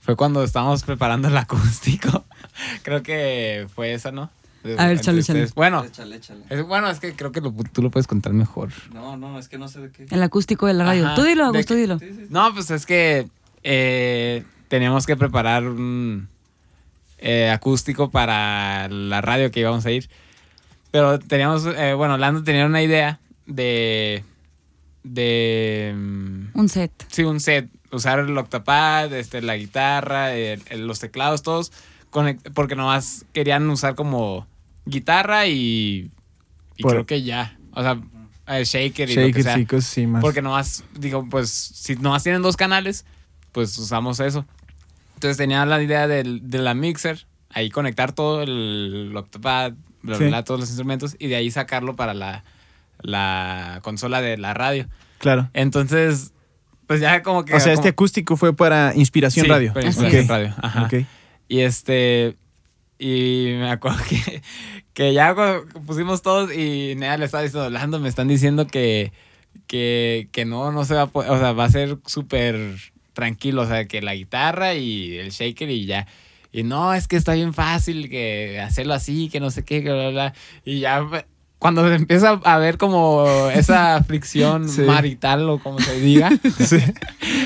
[0.00, 2.24] Fue cuando estábamos preparando el acústico.
[2.82, 4.30] Creo que fue esa, ¿no?
[4.76, 5.46] A ver, chale, chale.
[5.54, 6.42] Bueno, Échale, échale.
[6.50, 8.70] es, bueno, es que creo que lo- tú lo puedes contar mejor.
[8.92, 10.06] No, no, es que no sé de qué.
[10.10, 11.06] El acústico de la radio.
[11.06, 11.98] Ajá, tú dilo, Augusto, que- dilo.
[12.28, 13.28] No, pues es que
[13.62, 16.28] eh, teníamos que preparar un
[17.18, 20.08] eh, acústico para la radio que íbamos a ir.
[20.90, 24.24] Pero teníamos, eh, bueno, Lando tenía una idea de.
[25.02, 25.94] de.
[25.96, 26.92] mm, Un set.
[27.08, 27.68] Sí, un set.
[27.90, 31.72] Usar el octapad, este, la guitarra, el- el- los teclados, todos.
[32.10, 34.46] conect- porque nomás querían usar como
[34.86, 36.10] guitarra y.
[36.76, 37.58] Y Por- creo que ya.
[37.72, 38.00] O sea,
[38.46, 39.58] el shaker y lo que Shakers sea.
[39.58, 40.22] y cosas así más.
[40.22, 43.04] Porque nomás, digo, pues, si nomás tienen dos canales,
[43.52, 44.46] pues usamos eso.
[45.18, 50.18] Entonces tenía la idea del, de la mixer, ahí conectar todo el octopad, bla, bla,
[50.18, 50.24] Sí.
[50.28, 52.44] bla, todos los instrumentos, y de ahí sacarlo para la,
[53.00, 54.86] la consola de la radio.
[55.18, 55.50] Claro.
[55.54, 56.32] Entonces,
[56.86, 57.52] pues ya como que...
[57.52, 59.72] O sea, como- este acústico fue para Inspiración Sí, Radio.
[59.74, 60.28] para Inspiración.
[60.28, 60.84] Radio, ajá.
[60.84, 60.94] Ok.
[61.48, 62.36] Y este.
[63.00, 64.40] Y me acuerdo que,
[64.92, 65.34] que ya
[65.84, 69.12] pusimos todos y Nea le estaba diciendo, Orlando, me están diciendo que,
[69.66, 72.76] que, que no, no se va a poder, o sea, va a ser súper
[73.18, 76.06] tranquilo, o sea, que la guitarra y el shaker y ya.
[76.52, 79.90] Y no, es que está bien fácil que hacerlo así, que no sé qué, que
[79.90, 80.34] bla, bla.
[80.64, 81.04] Y ya,
[81.58, 84.82] cuando empieza a ver como esa fricción Sí.
[84.82, 86.78] marital o como se diga, Sí.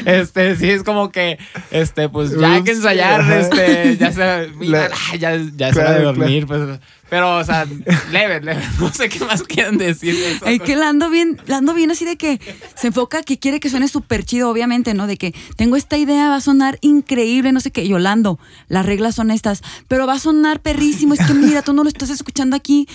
[0.05, 1.39] este, sí es como que,
[1.71, 3.39] este, pues ya hay que ensayar, ajá.
[3.41, 7.45] este, ya se, La- ah, ya, ya es hora de Claro, dormir, pues, pero, o
[7.45, 7.67] sea,
[8.11, 10.47] leve, leve, no sé qué más quieren decir de eso.
[10.47, 12.41] Ay, que la ando bien, la ando bien así de que
[12.75, 15.07] se enfoca que quiere que suene súper chido, obviamente, ¿no?
[15.07, 17.87] De que tengo esta idea, va a sonar increíble, no sé qué.
[17.87, 21.13] Yolando, las reglas son estas, pero va a sonar perrísimo.
[21.13, 22.89] Es que mira, tú no lo estás escuchando aquí.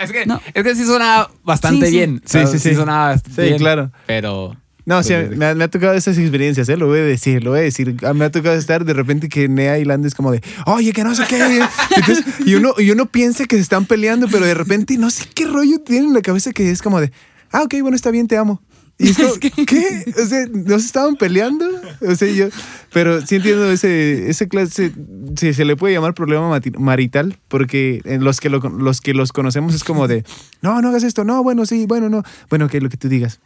[0.00, 0.40] Es que, No.
[0.54, 1.96] es que sí suena bastante Sí, sí.
[1.98, 2.22] bien.
[2.24, 2.74] Sí, sea, sí, sí.
[2.74, 3.92] sonaba bastante Sí, bien, claro.
[4.06, 4.56] Pero.
[4.86, 6.76] No, sí, pues, me, ha- me ha tocado esas experiencias, ¿eh?
[6.76, 7.94] Lo voy a decir, lo voy a decir.
[8.04, 10.92] Ah, Me ha tocado estar de repente que Nea y Land es como de, oye,
[10.92, 11.60] que no sé qué.
[11.96, 15.24] Entonces, y, uno, y uno piensa que se están peleando, pero de repente no sé
[15.34, 17.12] qué rollo tiene en la cabeza que es como de,
[17.52, 18.62] ah, ok, bueno, está bien, te amo.
[19.02, 19.32] Y es como,
[19.66, 20.04] ¿qué?
[20.22, 21.66] O sea, ¿nos estaban peleando?
[22.06, 22.48] O sea, yo,
[22.92, 24.92] pero sí entiendo ese, ese clase,
[25.36, 29.32] si se le puede llamar problema marital, porque en los que, lo- los que los
[29.32, 30.22] conocemos es como de,
[30.62, 33.40] no, no hagas esto, no, bueno, sí, bueno, no, bueno, que lo que tú digas.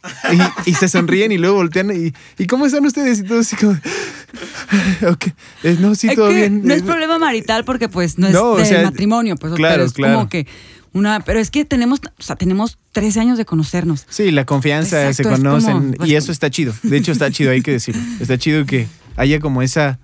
[0.65, 3.19] Y, y se sonríen y luego voltean y, ¿y cómo están ustedes?
[3.19, 3.71] Y todos así como,
[5.09, 5.27] ok,
[5.63, 6.61] eh, no, sí, Es todo bien.
[6.65, 9.53] No es Eh, problema marital porque pues no es No, o de sea, matrimonio, pues,
[9.53, 10.15] claro, pero es claro.
[10.15, 10.47] como que
[10.95, 14.05] una, pero es que tenemos, o sea, tenemos 13 años de conocernos.
[14.09, 16.73] Sí, la confianza, se Exacto, es conocen como- pues, y eso está chido.
[16.83, 18.01] De hecho, está chido, hay que decirlo.
[18.19, 19.99] Está chido que haya como esa,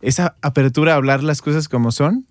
[0.00, 2.26] esa apertura a hablar las cosas como son,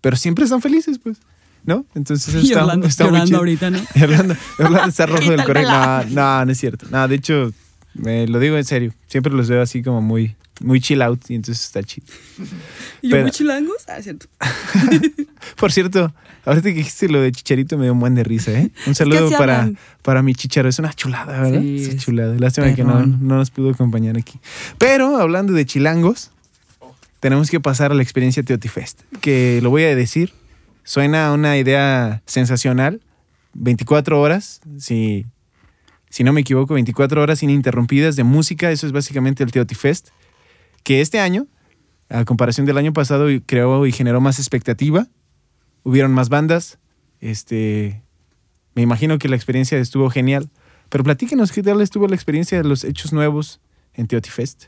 [0.00, 1.18] pero siempre están felices, pues.
[1.64, 1.84] ¿No?
[1.94, 3.38] Entonces Y está, Orlando, está muy chido.
[3.38, 3.80] ahorita, ¿no?
[3.94, 5.66] Y Orlando, Orlando está rojo del coraje.
[5.66, 6.06] Quítatela.
[6.08, 6.86] No, no, no es cierto.
[6.90, 7.52] No, de hecho,
[7.94, 8.94] me lo digo en serio.
[9.08, 12.06] Siempre los veo así como muy, muy chill out y entonces está chido.
[13.02, 13.76] ¿Y yo Pero- muy chilangos?
[13.88, 14.26] Ah, es cierto.
[15.56, 18.70] Por cierto, ahorita que dijiste lo de Chicharito me dio un buen de risa, ¿eh?
[18.86, 19.78] Un saludo así para, hablan.
[20.02, 20.68] para mi Chicharo.
[20.68, 21.60] Es una chulada, ¿verdad?
[21.60, 22.34] Sí, es es chulada.
[22.38, 24.38] Lástima que no, no nos pudo acompañar aquí.
[24.78, 26.30] Pero hablando de chilangos,
[27.20, 30.32] tenemos que pasar a la experiencia Teotifest, que lo voy a decir,
[30.82, 33.00] suena a una idea sensacional.
[33.52, 35.26] 24 horas, si,
[36.08, 38.70] si no me equivoco, 24 horas ininterrumpidas de música.
[38.70, 40.08] Eso es básicamente el Teotifest,
[40.82, 41.46] que este año,
[42.08, 45.08] a comparación del año pasado, creó y generó más expectativa.
[45.82, 46.78] Hubieron más bandas.
[47.20, 48.02] Este,
[48.74, 50.50] me imagino que la experiencia estuvo genial.
[50.88, 53.60] Pero platíquenos qué tal estuvo la experiencia de los hechos nuevos
[53.94, 54.64] en Teotifest.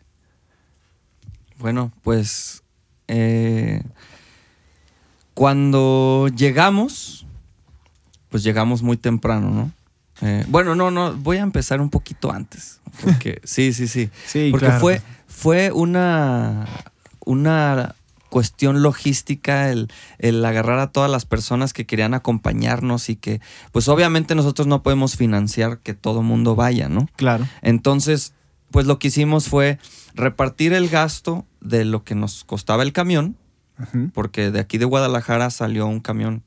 [1.58, 2.62] Bueno, pues
[3.08, 3.82] eh,
[5.34, 7.26] cuando llegamos,
[8.28, 9.72] pues llegamos muy temprano, ¿no?
[10.20, 12.80] Eh, bueno, no, no, voy a empezar un poquito antes.
[13.02, 14.10] Porque sí, sí, sí.
[14.26, 14.80] Sí, Porque claro.
[14.80, 16.66] fue, fue una,
[17.24, 17.94] una
[18.32, 23.42] cuestión logística el, el agarrar a todas las personas que querían acompañarnos y que,
[23.72, 27.10] pues obviamente nosotros no podemos financiar que todo mundo vaya, ¿no?
[27.16, 27.46] Claro.
[27.60, 28.32] Entonces,
[28.70, 29.78] pues lo que hicimos fue
[30.14, 33.36] repartir el gasto de lo que nos costaba el camión,
[34.14, 36.42] porque de aquí de Guadalajara salió un camión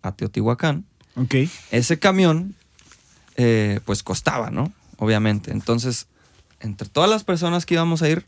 [0.00, 0.86] a Teotihuacán.
[1.14, 1.34] Ok.
[1.70, 2.54] Ese camión,
[3.36, 4.72] eh, pues costaba, ¿no?
[4.96, 5.50] Obviamente.
[5.50, 6.06] Entonces,
[6.60, 8.26] entre todas las personas que íbamos a ir,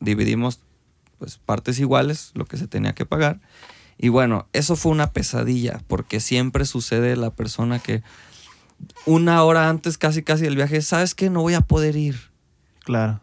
[0.00, 0.58] dividimos
[1.20, 3.38] pues partes iguales, lo que se tenía que pagar.
[3.98, 8.02] Y bueno, eso fue una pesadilla, porque siempre sucede la persona que
[9.06, 11.30] una hora antes casi casi del viaje, ¿sabes qué?
[11.30, 12.16] No voy a poder ir.
[12.82, 13.20] Claro.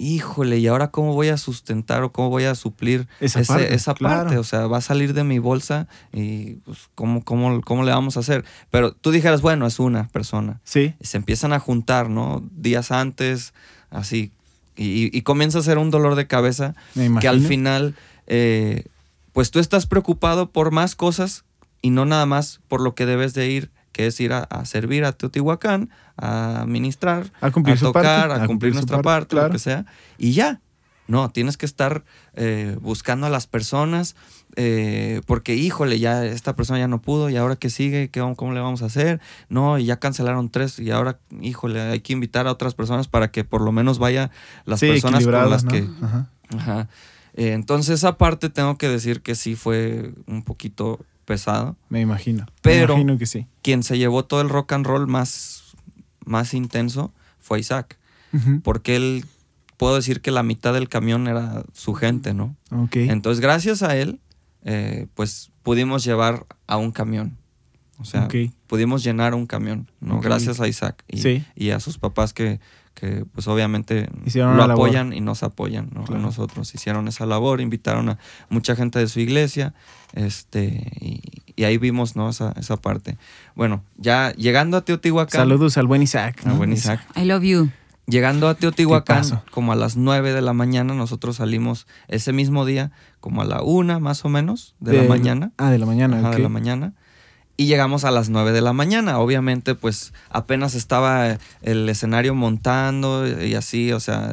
[0.00, 3.74] Híjole, ¿y ahora cómo voy a sustentar o cómo voy a suplir Esa ese- parte,
[3.74, 4.16] esa claro.
[4.24, 4.38] parte?
[4.38, 8.16] O sea, va a salir de mi bolsa y pues, ¿cómo, cómo, ¿cómo le vamos
[8.16, 8.44] a hacer?
[8.70, 10.60] Pero tú dijeras, bueno, es una persona.
[10.64, 10.94] Sí.
[11.00, 12.44] Y se empiezan a juntar, ¿no?
[12.52, 13.54] Días antes,
[13.90, 14.32] así.
[14.78, 16.74] Y, y comienza a ser un dolor de cabeza
[17.20, 17.96] que al final,
[18.28, 18.84] eh,
[19.32, 21.44] pues tú estás preocupado por más cosas
[21.82, 24.64] y no nada más por lo que debes de ir, que es ir a, a
[24.64, 28.76] servir a Teotihuacán, a ministrar, A cumplir a su tocar, parte, a, a cumplir su
[28.76, 29.48] nuestra parte, parte, claro.
[29.48, 29.84] lo que sea,
[30.16, 30.60] y ya.
[31.08, 34.14] No, tienes que estar eh, buscando a las personas,
[34.56, 38.52] eh, porque híjole, ya esta persona ya no pudo, y ahora qué sigue, ¿Qué, ¿cómo
[38.52, 39.20] le vamos a hacer?
[39.48, 43.30] No, y ya cancelaron tres, y ahora, híjole, hay que invitar a otras personas para
[43.32, 44.30] que por lo menos vaya
[44.66, 45.70] las sí, personas con las ¿no?
[45.72, 46.30] que Ajá.
[46.56, 46.88] Ajá.
[47.34, 51.76] Eh, entonces esa parte tengo que decir que sí fue un poquito pesado.
[51.88, 52.46] Me imagino.
[52.62, 53.46] Pero- Me imagino que sí.
[53.62, 55.62] Quien se llevó todo el rock and roll más,
[56.24, 57.96] más intenso fue Isaac.
[58.62, 59.24] Porque él,
[59.78, 62.54] puedo decir que la mitad del camión era su gente, ¿no?
[62.70, 62.96] Ok.
[62.96, 64.20] Entonces gracias a él,
[64.64, 67.38] eh, pues pudimos llevar a un camión.
[68.00, 68.28] O sea,
[68.68, 70.20] pudimos llenar un camión, ¿no?
[70.20, 71.44] Gracias a Isaac y, Sí.
[71.56, 72.60] y a sus papás que,
[72.94, 76.02] que, pues obviamente Hicieron lo apoyan y nos apoyan, ¿no?
[76.02, 76.22] A Claro.
[76.22, 76.72] nosotros.
[76.74, 78.18] Hicieron esa labor, invitaron a
[78.50, 79.74] mucha gente de su iglesia,
[80.12, 81.20] este, y,
[81.56, 82.28] y ahí vimos, ¿no?
[82.28, 83.16] Esa, esa parte.
[83.56, 85.40] Bueno, ya llegando a Teotihuacán.
[85.40, 86.40] Saludos al buen Isaac.
[86.44, 86.56] al ¿no?
[86.56, 87.00] buen Isaac.
[87.16, 87.68] I love you.
[88.08, 92.90] Llegando a Teotihuacán, como a las 9 de la mañana, nosotros salimos ese mismo día,
[93.20, 95.52] como a la una más o menos de, la mañana.
[95.58, 96.18] Ah, de la mañana.
[96.20, 96.94] Ajá, de la mañana.
[97.58, 99.18] Y llegamos a las 9 de la mañana.
[99.18, 104.32] Obviamente, pues apenas estaba el escenario montando y así, o sea,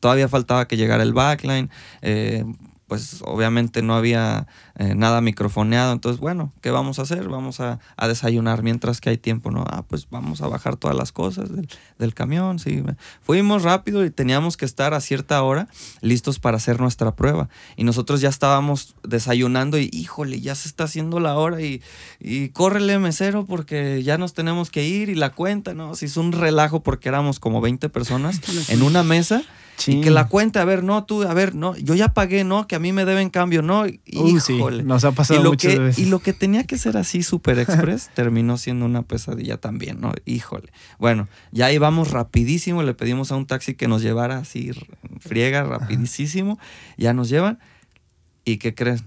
[0.00, 1.70] todavía faltaba que llegara el backline.
[2.00, 2.44] eh,
[2.92, 4.46] pues obviamente no había
[4.78, 5.92] eh, nada microfoneado.
[5.92, 7.28] Entonces, bueno, ¿qué vamos a hacer?
[7.28, 9.64] Vamos a, a desayunar mientras que hay tiempo, ¿no?
[9.68, 12.82] Ah, pues vamos a bajar todas las cosas del, del camión, sí.
[13.22, 15.68] Fuimos rápido y teníamos que estar a cierta hora
[16.00, 17.48] listos para hacer nuestra prueba.
[17.76, 21.82] Y nosotros ya estábamos desayunando y, híjole, ya se está haciendo la hora y,
[22.20, 25.94] y córrele mesero porque ya nos tenemos que ir y la cuenta, ¿no?
[25.94, 29.42] Se hizo un relajo porque éramos como 20 personas en una mesa.
[29.76, 29.92] Sí.
[29.92, 32.68] Y que la cuenta, a ver, no, tú, a ver, no, yo ya pagué, no,
[32.68, 34.84] que a mí me deben cambio, no, sí, híjole.
[34.88, 36.04] nos ha pasado y lo muchas que, veces.
[36.04, 40.12] Y lo que tenía que ser así super express terminó siendo una pesadilla también, ¿no?
[40.24, 40.72] Híjole.
[40.98, 44.70] Bueno, ya íbamos rapidísimo, le pedimos a un taxi que nos llevara así,
[45.20, 46.58] friega, rapidísimo,
[46.96, 47.58] ya nos llevan.
[48.44, 49.00] ¿Y qué creen?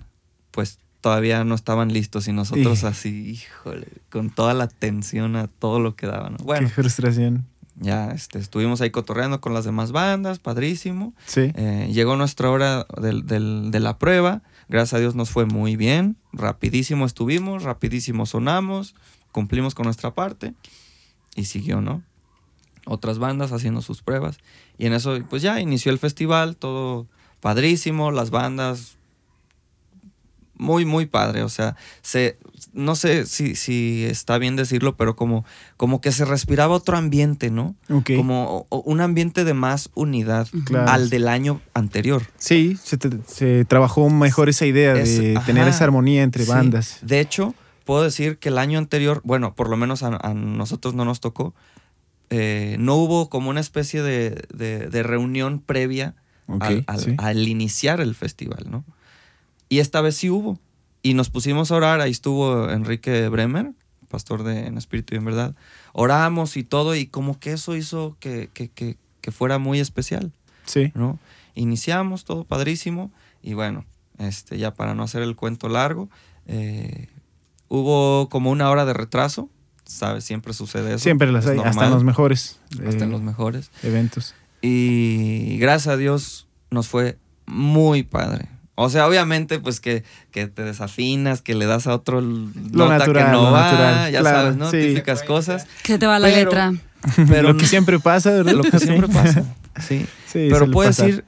[0.52, 2.86] Pues todavía no estaban listos y nosotros Sí.
[2.88, 6.34] así, híjole, con toda la tensión a todo lo que daban.
[6.34, 6.46] ¿no?
[6.46, 7.46] Bueno, Qué frustración.
[7.80, 11.14] ya este, estuvimos ahí cotorreando con las demás bandas, padrísimo.
[11.28, 11.52] Sí.
[11.56, 14.42] Eh, llegó nuestra hora de la prueba.
[14.68, 16.18] Gracias a Dios nos fue muy bien.
[16.34, 18.96] Rapidísimo estuvimos, rapidísimo sonamos,
[19.32, 20.54] cumplimos con nuestra parte
[21.36, 22.04] y siguió, ¿no?
[22.86, 24.38] Otras bandas haciendo sus pruebas.
[24.78, 27.08] Y en eso, pues ya inició el festival, todo
[27.42, 28.98] padrísimo, las bandas
[30.58, 31.44] muy, muy padre.
[31.44, 32.38] O sea, se,
[32.74, 35.46] no sé si, si está bien decirlo, pero como,
[35.78, 37.76] como que se respiraba otro ambiente, ¿no?
[38.16, 40.90] Como o- un ambiente de más unidad Claro.
[40.92, 42.24] al del año anterior.
[42.38, 45.46] Sí, se, te- se trabajó mejor esa idea Es- de ajá.
[45.46, 46.50] tener esa armonía entre Sí.
[46.52, 47.00] bandas.
[47.02, 50.94] De hecho, puedo decir que el año anterior, bueno, por lo menos a, a nosotros
[50.96, 51.54] no nos tocó,
[52.30, 56.16] eh, no hubo como una especie de, de- de reunión previa
[56.60, 57.16] al, al- sí.
[57.18, 58.84] al iniciar el festival, ¿no?
[59.70, 60.60] Y esta vez sí hubo.
[61.02, 63.72] Y nos pusimos a orar, ahí estuvo Enrique Bremer,
[64.10, 65.56] pastor de En Espíritu y en Verdad.
[65.94, 70.32] Oramos y todo, y como que eso hizo que, que- que- que fuera muy especial.
[70.66, 70.92] Sí.
[70.96, 71.20] ¿no?
[71.56, 73.12] Iniciamos todo padrísimo
[73.44, 73.86] y bueno,
[74.18, 76.10] este, ya para no hacer el cuento largo,
[76.48, 77.08] eh,
[77.68, 79.50] hubo como una hora de retraso,
[79.86, 80.24] ¿sabes?
[80.24, 81.04] Siempre sucede eso.
[81.04, 83.70] Siempre las es hay, hasta en los mejores hasta en eh, los mejores.
[83.84, 84.34] eventos.
[84.62, 88.48] Y gracias a Dios nos fue muy padre.
[88.76, 92.98] O sea, obviamente, pues que, que te desafinas, que le das a otro Lo nota
[93.00, 94.70] natural, que no lo va, natural, ya claro, sabes, ¿no?
[94.72, 94.78] sí.
[94.90, 95.66] Típicas cosas.
[95.84, 96.74] Se te va la Pero- letra.
[97.28, 98.54] Pero lo que siempre pasa, ¿verdad?
[98.54, 98.86] lo que Sí.
[98.88, 99.44] siempre pasa.
[99.80, 100.06] Sí.
[100.28, 101.06] Sí, Pero puedo pasar.
[101.08, 101.26] decir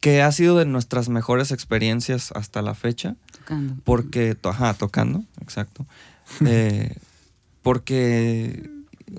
[0.00, 3.74] que ha sido de nuestras mejores experiencias hasta la fecha, Tocando.
[3.84, 5.86] porque, ajá, tocando, exacto.
[6.46, 6.94] Eh,
[7.62, 8.68] porque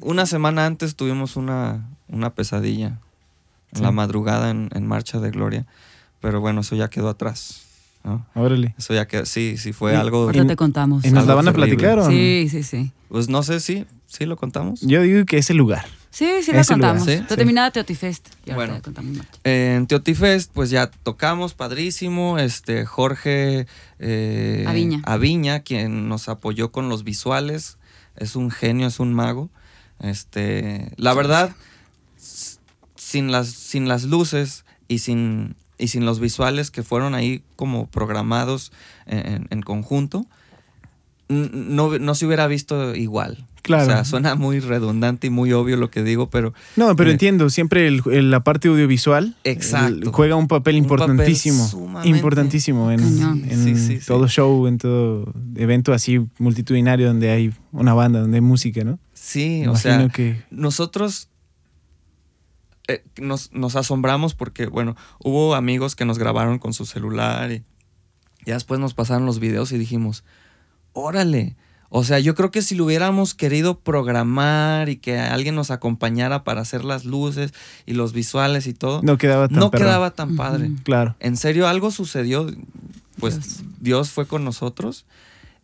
[0.02, 3.00] una semana antes tuvimos una, una pesadilla
[3.74, 5.66] en la madrugada en, en Marcha de Gloria,
[6.22, 7.64] pero bueno, eso ya quedó atrás.
[8.04, 8.26] ¿no?
[8.36, 8.74] Órale.
[8.78, 11.04] Eso ya quedó, sí, sí fue Y- algo, Ahorita te contamos.
[11.04, 12.10] ¿Y nos la van a platicar o no?
[12.10, 12.92] Sí, sí, sí.
[13.10, 14.80] pues no sé si, sí lo contamos.
[14.82, 15.86] Yo digo que es el lugar.
[16.10, 16.96] Sí, sí la Ese lugar.
[16.96, 17.06] contamos.
[17.06, 17.36] Sí, sí.
[17.36, 18.30] terminaba Teotifest.
[18.46, 18.82] Y Bueno.
[18.82, 19.28] contamos más.
[19.44, 22.40] En Teotifest, pues ya tocamos, padrísimo.
[22.40, 23.68] Este, Jorge
[24.00, 25.02] eh, Aviña.
[25.06, 27.78] Aviña, quien nos apoyó con los visuales,
[28.16, 29.50] es un genio, es un mago.
[30.00, 31.54] Este, la verdad,
[32.96, 37.88] sin las, sin las luces y sin, y sin los visuales que fueron ahí como
[37.88, 38.72] programados
[39.06, 40.26] en, en conjunto,
[41.30, 43.46] no, no se hubiera visto igual.
[43.62, 43.84] Claro.
[43.84, 47.14] O sea, suena muy redundante y muy obvio lo que digo, pero No, pero Eh.
[47.14, 49.94] entiendo, siempre el- el- la parte audiovisual Exacto.
[49.94, 52.02] el- juega un papel Un papel importantísimo.
[52.06, 54.06] importantísimo en, Sí, sí, sí.
[54.08, 59.00] todo show, en todo evento así multitudinario donde hay una banda, donde hay música, ¿no?
[59.14, 61.28] sí, o sea, que nosotros
[62.88, 67.64] eh, nos, nos asombramos porque, bueno, hubo amigos que nos grabaron con su celular y
[68.46, 70.24] ya después nos pasaron los videos y dijimos,
[70.94, 71.56] órale.
[71.90, 76.44] O sea, yo creo que si lo hubiéramos querido programar y que alguien nos acompañara
[76.44, 77.54] para hacer las luces
[77.86, 79.72] y los visuales y todo, no, no quedaba tan perrón.
[79.72, 80.72] quedaba tan padre.
[80.84, 81.16] Claro.
[81.22, 82.48] En serio, algo sucedió,
[83.20, 83.64] pues Dios.
[83.80, 85.06] Dios, fue con nosotros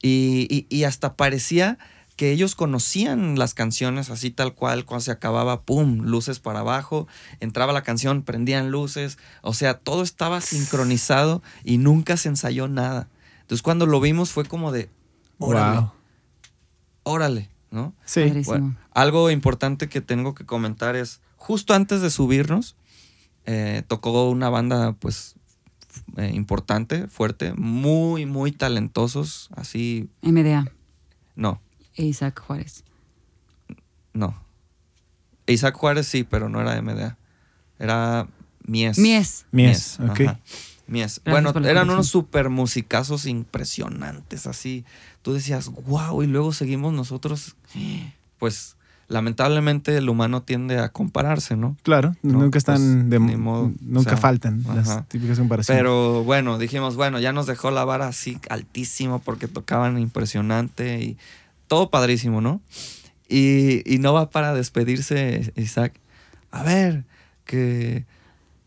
[0.01, 1.77] y, y- y hasta parecía
[2.15, 7.07] que ellos conocían las canciones así tal cual, cuando se acababa, ¡pum!, luces para abajo,
[7.39, 13.09] entraba la canción, prendían luces, o sea, todo estaba sincronizado y nunca se ensayó nada.
[13.41, 14.89] Entonces cuando lo vimos fue como de,
[15.39, 15.91] órale, Wow.
[17.03, 17.93] órale, ¿no?
[18.05, 18.31] Sí.
[18.45, 22.75] Bueno, algo importante que tengo que comentar es, justo antes de subirnos,
[23.45, 25.35] eh, tocó una banda, pues,
[26.17, 30.71] eh, importante, fuerte, muy, muy talentosos, así, MDA.
[31.35, 31.59] no,
[31.95, 32.83] E Isaac Juárez.
[34.13, 34.41] no.
[35.45, 37.17] Isaac Juárez sí, pero no era MDA,
[37.77, 38.27] era
[38.65, 38.97] Mies.
[38.97, 39.45] Mies.
[39.51, 40.21] Mies, ok.
[40.21, 40.39] ajá.
[40.87, 41.21] Mies.
[41.23, 44.85] Gracias Bueno, eran unos super musicazos impresionantes, así.
[45.21, 47.55] Tú decías, wow, y luego seguimos nosotros.
[48.39, 48.75] Pues
[49.07, 51.77] lamentablemente el humano tiende a compararse, ¿no?
[51.83, 54.75] Claro, No, nunca están pues, de, ni modo, nunca o sea, faltan ajá.
[54.75, 55.79] las típicas comparaciones.
[55.79, 61.17] Pero bueno, dijimos, bueno, ya nos dejó la vara así altísimo porque tocaban impresionante y
[61.73, 62.61] todo padrísimo, ¿no?
[63.27, 65.99] Y, y no va para despedirse Isaac.
[66.51, 67.03] A ver,
[67.45, 68.05] que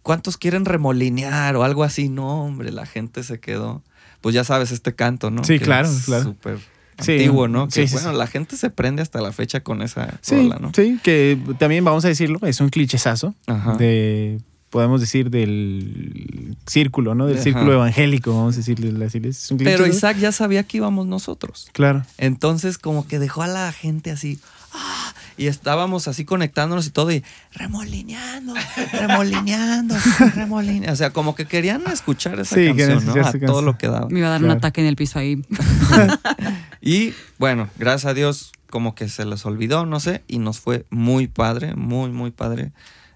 [0.02, 2.08] ¿cuántos quieren remolinear o algo así?
[2.08, 3.84] No, hombre, la gente se quedó.
[4.20, 5.44] Pues ya sabes este canto, ¿no?
[5.44, 6.24] Sí, Que claro, es claro.
[6.24, 6.58] Súper
[7.00, 7.70] Sí, antiguo, ¿no?
[7.70, 8.16] sí, Que sí, bueno, sí.
[8.16, 10.72] la gente se prende hasta la fecha con esa sí, rola, ¿no?
[10.74, 13.34] sí, que también vamos a decirlo, es un clichezazo
[13.78, 14.40] de,
[14.76, 17.24] podemos decir, del círculo, ¿no?
[17.24, 17.44] Del Ajá.
[17.44, 19.22] círculo evangélico, vamos a decirle así.
[19.24, 19.86] Es un Pero.
[19.86, 21.70] Isaac ya sabía que íbamos nosotros.
[21.72, 22.04] Claro.
[22.18, 24.38] Entonces, como que dejó a la gente así.
[24.74, 25.14] ¡ah!
[25.38, 28.52] Y estábamos así conectándonos y todo, y remolineando,
[28.92, 29.94] remolineando,
[30.34, 30.92] remolineando.
[30.92, 33.20] O sea, como que querían escuchar esa Sí, querían canción, ¿no?
[33.22, 34.08] escuchar A todo lo que daba.
[34.10, 35.42] Me iba a dar un ataque en el piso ahí.
[36.82, 40.84] Y bueno, gracias a Dios, como que se les olvidó, no sé, y nos fue
[40.90, 42.72] muy padre, muy, muy padre.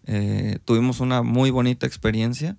[0.07, 2.57] Eh, tuvimos una muy bonita experiencia.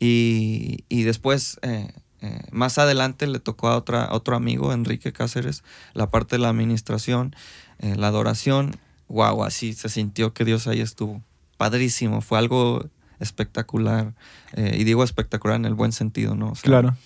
[0.00, 5.12] Y, y después, eh, eh, más adelante, le tocó a otra, a otro amigo, Enrique
[5.12, 5.64] Cáceres,
[5.94, 7.34] la parte de la administración,
[7.80, 8.76] la adoración.
[9.08, 11.22] Wow, así se sintió que Dios ahí estuvo.
[11.56, 12.86] Padrísimo, fue algo
[13.20, 14.14] espectacular.
[14.56, 16.50] y digo espectacular en el buen sentido, ¿no?
[16.50, 16.96] O sea, Claro.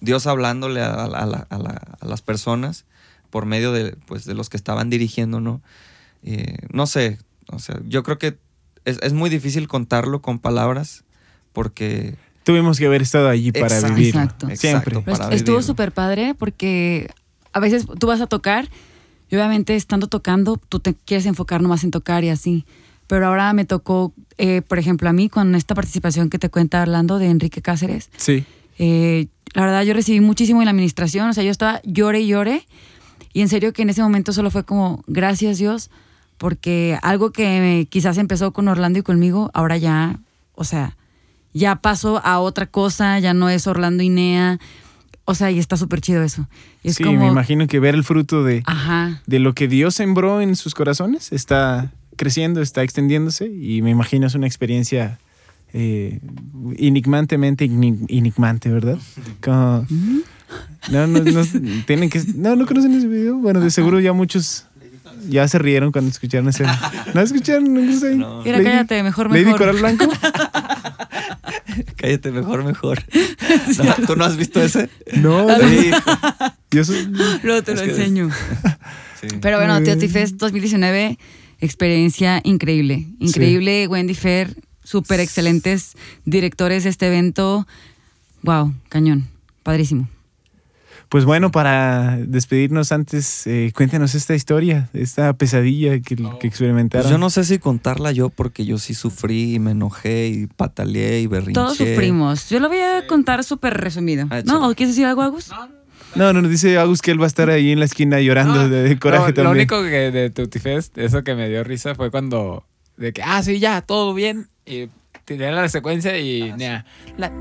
[0.00, 2.84] Dios hablándole a, a la- a la- a las personas
[3.30, 5.62] por medio de, pues, de los que estaban dirigiendo, ¿no?
[6.22, 7.18] Eh, no sé,
[7.52, 8.38] o sea, yo creo que
[8.84, 11.04] es, es muy difícil contarlo con palabras
[11.52, 12.16] porque...
[12.42, 14.20] Tuvimos que haber estado allí para Exacto, vivirlo.
[14.22, 14.46] Exacto.
[14.56, 14.96] Siempre.
[14.98, 17.10] exacto, para est- estuvo súper padre porque
[17.52, 18.68] a veces tú vas a tocar
[19.28, 22.64] y obviamente estando tocando tú te quieres enfocar nomás en tocar y así.
[23.06, 26.80] Pero ahora me tocó, eh, por ejemplo, a mí con esta participación que te cuenta
[26.82, 28.44] Orlando de Enrique Cáceres, Sí.
[28.78, 32.28] eh, la verdad yo recibí muchísimo en la administración, o sea, yo estaba llore y
[32.28, 32.66] llore
[33.32, 35.90] y en serio que en ese momento solo fue como, gracias Dios,
[36.40, 40.20] porque algo que quizás empezó con Orlando y conmigo, ahora ya,
[40.54, 40.96] o sea,
[41.52, 44.58] ya pasó a otra cosa, ya no es Orlando y Nea,
[45.26, 46.48] o sea, y está súper chido eso.
[46.82, 49.68] Y es sí, como, me imagino que ver el fruto de, Ajá, de lo que
[49.68, 55.18] Dios sembró en sus corazones está creciendo, está extendiéndose y me imagino es una experiencia
[55.74, 56.20] eh,
[56.78, 58.96] enigmantemente enigmante, ¿verdad?
[59.42, 59.86] Como-
[60.90, 61.42] no, no, no,
[61.86, 63.36] tienen que, no, no conocen ese video.
[63.36, 64.66] Bueno, de seguro ya muchos
[65.28, 66.64] ya se rieron cuando escucharon ese.
[67.14, 67.72] ¿No escucharon?
[67.72, 68.18] ¿No escucharon?
[68.18, 68.42] No.
[68.42, 69.58] Mira, cállate, mejor, Lady mejor.
[69.58, 70.08] Coral Blanco.
[71.96, 73.02] Cállate, mejor, mejor.
[73.84, 74.88] No, ¿Tú no has visto ese?
[75.16, 75.90] No, Sí.
[76.70, 77.08] yo soy-
[77.42, 78.30] luego te lo Es enseño.
[79.20, 79.28] Sí.
[79.40, 79.82] Pero bueno.
[79.82, 81.18] Tío Tifest 2019,
[81.60, 83.06] experiencia increíble.
[83.18, 85.94] Increíble, Wendy Fer, súper excelentes
[86.24, 87.66] directores de este evento.
[88.42, 89.28] Wow, cañón,
[89.62, 90.08] padrísimo.
[91.10, 97.02] Pues bueno, para despedirnos antes, eh, cuéntanos esta historia, esta pesadilla que, que experimentaron.
[97.02, 100.46] Pues yo no sé si contarla yo porque yo sí sufrí y me enojé y
[100.46, 101.54] pataleé y berrinché.
[101.54, 102.48] Todos sufrimos.
[102.48, 104.28] Yo lo voy a contar súper resumido.
[104.30, 104.68] Ah, ¿No?
[104.68, 105.50] ¿O ¿Quieres decir algo, Agus?
[106.14, 108.54] No, no, nos dice Agus que él va a estar ahí en la esquina llorando
[108.54, 111.64] No, de, de coraje no, Lo único que de Tutti Fest, eso que me dio
[111.64, 112.64] risa fue cuando,
[112.96, 114.46] de que, ah, sí, ya, todo bien.
[114.64, 114.88] Y
[115.24, 116.84] tiré la secuencia y, nea,
[117.16, 117.32] la-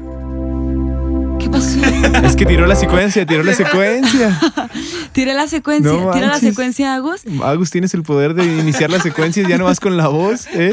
[1.50, 1.58] ¿Qué
[2.12, 2.26] pasó?
[2.26, 4.40] Es que tiró la secuencia, tiró la secuencia.
[5.14, 5.92] Tiré la secuencia.
[5.92, 7.22] No Tira la secuencia, Agus.
[7.44, 10.72] Agus, tienes el poder de iniciar las secuencias ya no vas con la voz, ¿eh?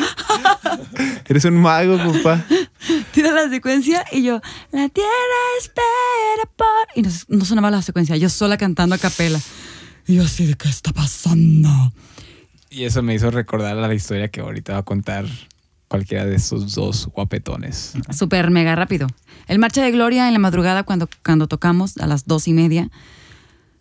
[1.27, 2.45] Eres un mago, papá.
[3.13, 5.09] Tira la secuencia y yo, la tierra
[5.61, 6.67] espera por...
[6.95, 9.41] Y no, no sonaba la secuencia, yo sola cantando a capela.
[10.07, 11.93] Y yo así de, ¿qué está pasando?
[12.77, 15.25] y eso me hizo recordar a la historia que ahorita va a contar
[15.97, 17.95] cualquiera de esos dos guapetones.
[18.11, 19.07] Súper mega rápido.
[19.49, 22.91] El Marcha de Gloria en la madrugada cuando, cuando tocamos a las dos y media,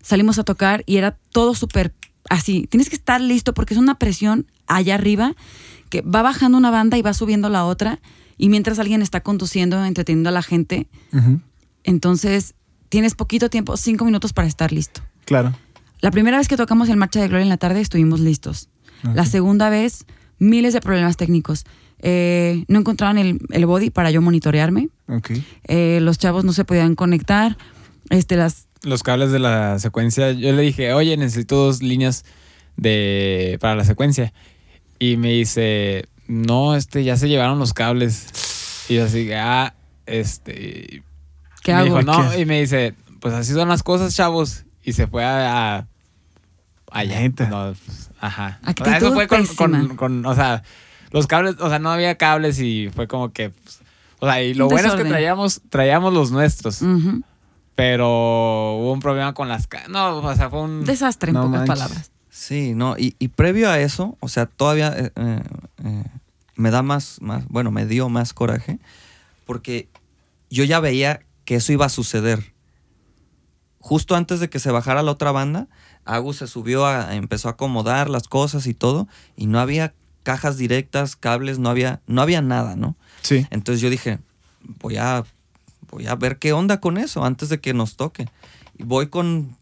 [0.02, 1.94] salimos a tocar y era todo súper
[2.30, 2.68] así.
[2.70, 5.34] Tienes que estar listo porque es una presión allá arriba
[5.90, 8.00] que va bajando una banda y va subiendo la otra
[8.38, 10.88] y mientras alguien está conduciendo, entreteniendo a la gente,
[11.84, 12.56] entonces
[12.88, 15.02] tienes poquito tiempo, cinco minutos para estar listo.
[15.26, 15.54] Claro.
[16.00, 18.70] La primera vez que tocamos el Marcha de Gloria en la tarde estuvimos listos.
[19.04, 20.06] La segunda vez,
[20.40, 21.66] miles de problemas técnicos.
[22.00, 24.90] Eh, no encontraban el, el body para yo monitorearme.
[25.68, 27.58] Eh, los chavos no se podían conectar.
[28.10, 32.26] Este, las, Los cables de la secuencia, yo le dije, oye, necesito dos líneas
[32.78, 34.34] de para la secuencia.
[35.00, 38.86] Y me dice, no, este, ya se llevaron los cables.
[38.90, 39.74] Y yo así, ah,
[40.06, 41.04] este...
[41.64, 41.86] ¿Qué me hago?
[41.86, 42.42] dijo, no, ¿Qué?
[42.42, 44.66] y me dice, pues así son las cosas, chavos.
[44.84, 45.78] Y se fue a...
[45.78, 45.88] a
[46.92, 47.28] allá.
[47.50, 48.60] No, pues, ajá.
[48.64, 49.46] O sea, eso fue con,
[49.96, 50.64] con, o sea,
[51.16, 53.80] los cables, o sea, no había cables y fue como que, pues,
[54.20, 56.82] O sea, y lo bueno es que traíamos, traíamos los nuestros.
[57.76, 58.08] Pero
[58.78, 59.68] hubo un problema con las...
[59.68, 60.86] ca- No, o sea, fue un...
[60.86, 61.76] Desastre, en No pocas manches.
[61.76, 62.12] palabras.
[62.30, 65.42] Sí, no, y, y previo a eso, o sea, todavía eh, eh,
[65.84, 66.04] eh,
[66.56, 68.80] me da más, más, bueno, me dio más coraje,
[69.46, 69.88] porque
[70.50, 72.54] yo ya veía que eso iba a suceder.
[73.80, 75.68] Justo antes de que se bajara la otra banda,
[76.06, 79.08] Agus se subió, a, empezó a acomodar las cosas y todo,
[79.38, 79.94] y no había
[80.26, 82.98] cajas directas, cables, no había, no había nada, ¿no?
[83.22, 83.46] Sí.
[83.52, 84.20] Entonces yo dije,
[84.82, 85.24] voy a,
[85.90, 88.28] voy a ver qué onda con eso antes de que nos toque.
[88.78, 89.56] Y voy con...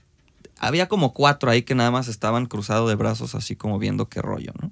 [0.58, 4.22] Había como cuatro ahí que nada más estaban cruzados de brazos, así como viendo qué
[4.22, 4.72] rollo, ¿no?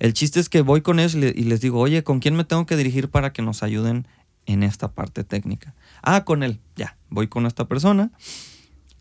[0.00, 2.34] El chiste es que voy con ellos y, le- y les digo, oye, ¿con quién
[2.36, 4.06] me tengo que dirigir para que nos ayuden
[4.46, 5.74] en esta parte técnica?
[6.02, 6.58] Ah, con él.
[6.76, 8.10] Ya, voy con esta persona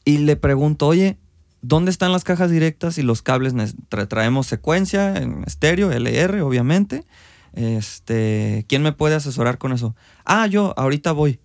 [0.05, 1.17] y le pregunto, oye,
[1.61, 3.53] ¿dónde están las cajas directas y los cables?
[3.55, 7.05] Tra- traemos secuencia en estéreo, LR, obviamente.
[7.53, 9.95] Este, ¿quién me puede asesorar con eso?
[10.25, 11.39] Ah, yo, ahorita voy.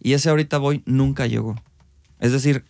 [0.00, 1.60] Y ese ahorita voy nunca llegó.
[2.18, 2.64] Es decir,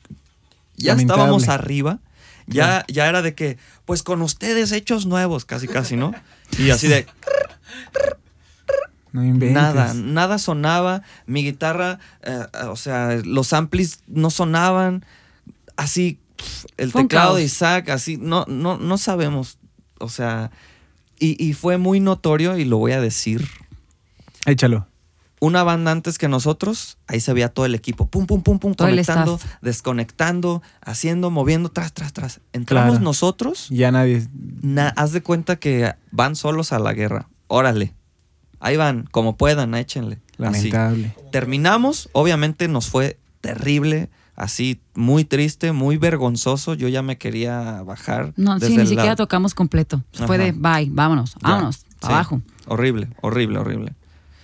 [0.77, 1.23] ya Lamentable.
[1.23, 2.01] estábamos arriba.
[2.47, 6.13] Ya, ya era de que, pues con ustedes hechos nuevos, casi casi, ¿no?
[6.59, 7.07] Y así de,
[9.13, 9.23] No.
[9.23, 11.03] Nada, nada sonaba.
[11.27, 15.05] Mi guitarra, eh, o sea, los amplis no sonaban.
[15.77, 16.19] Así,
[16.77, 19.59] el Fue teclado de Isaac, así, no, no, no sabemos.
[19.99, 20.51] O sea,
[21.19, 23.47] y, y fue muy notorio, y lo voy a decir.
[24.47, 24.87] Échalo.
[25.41, 28.75] Una banda antes que nosotros, ahí se veía todo el equipo, pum, pum, pum, pum,
[28.75, 32.41] Todo conectando, desconectando, haciendo, moviendo, tras, tras, tras.
[32.53, 33.05] Entramos Claro.
[33.05, 34.29] nosotros, Ya nadie.
[34.63, 37.29] na- haz de cuenta que van solos a la guerra.
[37.49, 37.93] Órale.
[38.61, 40.21] Ahí van, como puedan, échenle.
[40.39, 40.71] Así.
[40.71, 41.15] Lamentable.
[41.33, 44.11] Terminamos, obviamente nos fue terrible,
[44.43, 46.75] así muy triste, muy vergonzoso.
[46.75, 48.33] Yo ya me quería bajar.
[48.37, 50.03] No, sí, ni siquiera tocamos completo.
[50.13, 51.85] Fue de bye, vámonos, Ya, vámonos, sí.
[52.01, 52.43] abajo.
[52.67, 53.95] Horrible, horrible, horrible.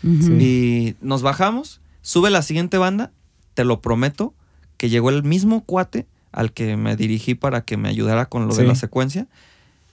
[0.04, 3.10] Y nos bajamos, sube la siguiente banda,
[3.54, 4.34] te lo prometo,
[4.76, 8.54] que llegó el mismo cuate al que me dirigí para que me ayudara con lo
[8.54, 9.26] de la secuencia.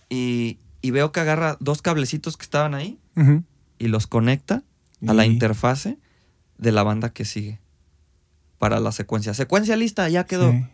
[0.09, 2.99] Y, y veo que agarra dos cablecitos que estaban ahí
[3.79, 4.61] y los conecta
[5.07, 5.97] a la interfase
[6.59, 7.59] de la banda que sigue
[8.57, 9.33] para la secuencia.
[9.33, 10.51] Secuencia lista, ya quedó.
[10.51, 10.65] Sí.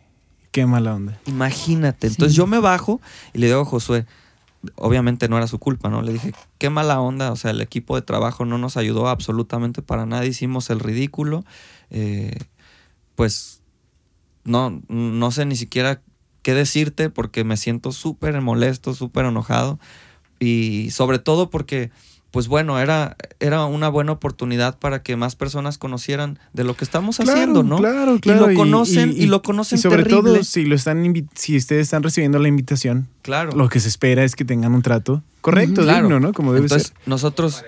[0.52, 1.18] Qué mala onda.
[1.26, 2.06] Imagínate.
[2.06, 3.00] Entonces yo me bajo
[3.32, 4.06] y le digo a Josué,
[4.76, 6.02] obviamente no era su culpa, ¿no?
[6.02, 9.80] Le dije, qué mala onda, o sea, el equipo de trabajo no nos ayudó absolutamente
[9.80, 11.44] para nada, hicimos el ridículo,
[11.90, 12.36] eh,
[13.14, 13.62] pues
[14.44, 16.02] no, no sé ni siquiera
[16.42, 19.78] qué decirte porque me siento súper molesto, súper enojado
[20.38, 21.90] y sobre todo porque...
[22.32, 26.82] Pues bueno, era, era una buena oportunidad para que más personas conocieran de lo que
[26.82, 27.76] estamos haciendo, ¿no?
[27.76, 28.50] Claro, claro.
[28.50, 30.22] Y lo conocen, y, lo conocen y sobre terrible.
[30.32, 33.52] todo, si lo están si ustedes están recibiendo la invitación, claro.
[33.52, 36.32] lo que se espera es que tengan un trato correcto, digno, ¿no?
[36.32, 36.96] Como debe Entonces, ser.
[37.04, 37.62] nosotros,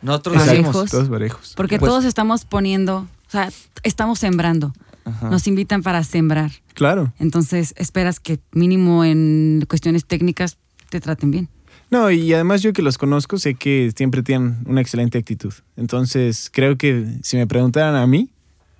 [0.00, 0.52] nosotros Exacto.
[0.52, 0.90] decimos, Parejos.
[0.90, 1.52] Todos parejos.
[1.54, 3.50] Porque Pues- todos estamos poniendo, o sea,
[3.82, 4.72] estamos sembrando.
[5.04, 5.28] Ajá.
[5.28, 6.50] Nos invitan para sembrar.
[6.72, 7.12] Claro.
[7.18, 10.56] Entonces, esperas que mínimo en cuestiones técnicas
[10.88, 11.48] te traten bien.
[11.90, 15.54] No, y además yo que los conozco, sé que siempre tienen una excelente actitud.
[15.76, 18.28] Entonces, creo que si me preguntaran a mí,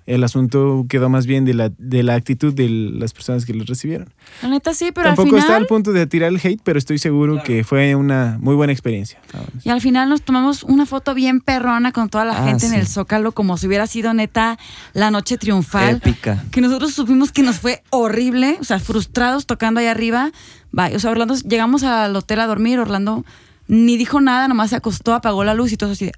[0.09, 3.67] el asunto quedó más bien de la, de la actitud de las personas que los
[3.67, 4.09] recibieron.
[4.41, 5.61] La neta sí, pero Tampoco al está final...
[5.61, 7.45] al punto de tirar el hate, pero estoy seguro Claro.
[7.47, 9.19] que fue una muy buena experiencia.
[9.31, 9.65] Vámonos.
[9.65, 12.73] Y al final nos tomamos una foto bien perrona con toda la Ah, gente en
[12.73, 14.57] el Zócalo, como si hubiera sido neta
[14.93, 15.97] la noche triunfal.
[15.97, 16.43] épica.
[16.51, 20.31] Que nosotros supimos que nos fue horrible, o sea, frustrados tocando ahí arriba.
[20.71, 20.95] Bye.
[20.95, 23.23] O sea, Orlando, llegamos al hotel a dormir, Orlando
[23.67, 26.11] ni dijo nada, nomás se acostó, apagó la luz y todo así de...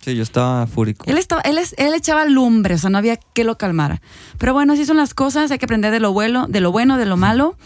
[0.00, 1.04] Sí, yo estaba fúrico.
[1.08, 4.00] Él, estaba, él, es- él echaba lumbre, o sea, no había que lo calmara.
[4.38, 6.96] Pero bueno, así son las cosas, hay que aprender de lo bueno, de lo bueno,
[6.96, 7.56] de lo malo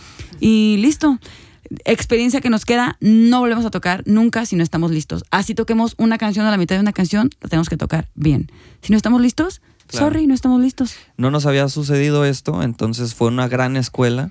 [0.40, 1.18] y listo.
[1.84, 5.24] Experiencia que nos queda, no volvemos a tocar nunca si no estamos listos.
[5.30, 8.50] Así toquemos una canción a la mitad de una canción, la tenemos que tocar bien.
[8.82, 10.06] Si no estamos listos, Claro.
[10.06, 10.94] sorry, no estamos listos.
[11.16, 14.30] No nos había sucedido esto, entonces fue una gran escuela.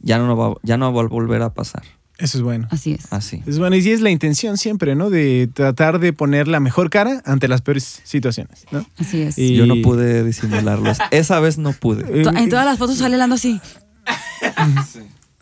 [0.00, 1.82] Ya no va, ya no va a volver a pasar.
[2.18, 2.68] Eso es bueno.
[2.70, 3.12] Así es.
[3.12, 3.42] Así.
[3.44, 5.10] Es bueno, y sí es la intención siempre, ¿no?
[5.10, 8.86] De tratar de poner la mejor cara ante las peores situaciones, ¿no?
[8.98, 9.36] Así es.
[9.36, 10.92] Y- Yo no pude disimularlo.
[11.10, 12.02] Esa vez no pude.
[12.22, 13.60] Eh, En todas las fotos sale hablando así.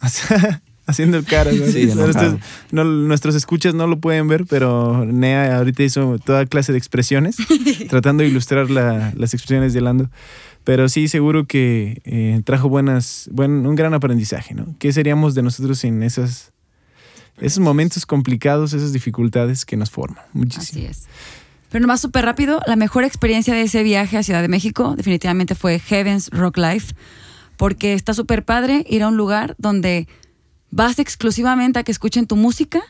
[0.87, 1.55] Haciendo caras.
[1.55, 1.67] ¿no?
[1.67, 1.87] Sí.
[1.95, 2.37] Nuestros-
[2.73, 7.37] no- nuestros escuchas no lo pueden ver, pero Nea ahorita hizo toda clase de expresiones,
[7.89, 10.11] tratando de ilustrar la- las expresiones de Lando.
[10.65, 14.75] Pero sí, seguro que eh, trajo buenas, buen, un gran aprendizaje, ¿no?
[14.79, 16.52] ¿Qué seríamos de nosotros en esas,
[17.39, 20.25] esos momentos complicados, esas dificultades que nos forman?
[20.33, 20.81] Muchísimo.
[20.81, 21.09] Así es.
[21.71, 25.55] Pero nomás súper rápido, la mejor experiencia de ese viaje a Ciudad de México definitivamente
[25.55, 26.95] fue Heavens Rock Life,
[27.57, 30.07] porque está súper padre ir a un lugar donde
[30.71, 32.83] vas exclusivamente a que escuchen tu música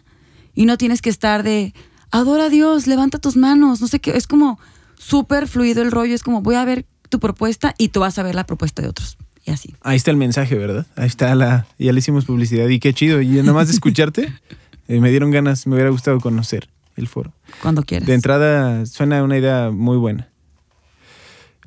[0.54, 1.74] y no tienes que estar de,
[2.10, 4.58] adora a Dios, levanta tus manos, no sé qué, es como
[4.98, 8.22] súper fluido el rollo, es como voy a ver tu propuesta y tú vas a
[8.22, 9.16] ver la propuesta de otros.
[9.44, 9.74] Y así.
[9.82, 10.86] Ahí está el mensaje, ¿verdad?
[10.96, 11.66] Ahí está la.
[11.78, 13.20] Ya le hicimos publicidad y qué chido.
[13.20, 14.32] Y nada más de escucharte,
[14.88, 17.32] eh, me dieron ganas, me hubiera gustado conocer el foro.
[17.60, 18.06] Cuando quieras.
[18.06, 20.28] De entrada suena una idea muy buena.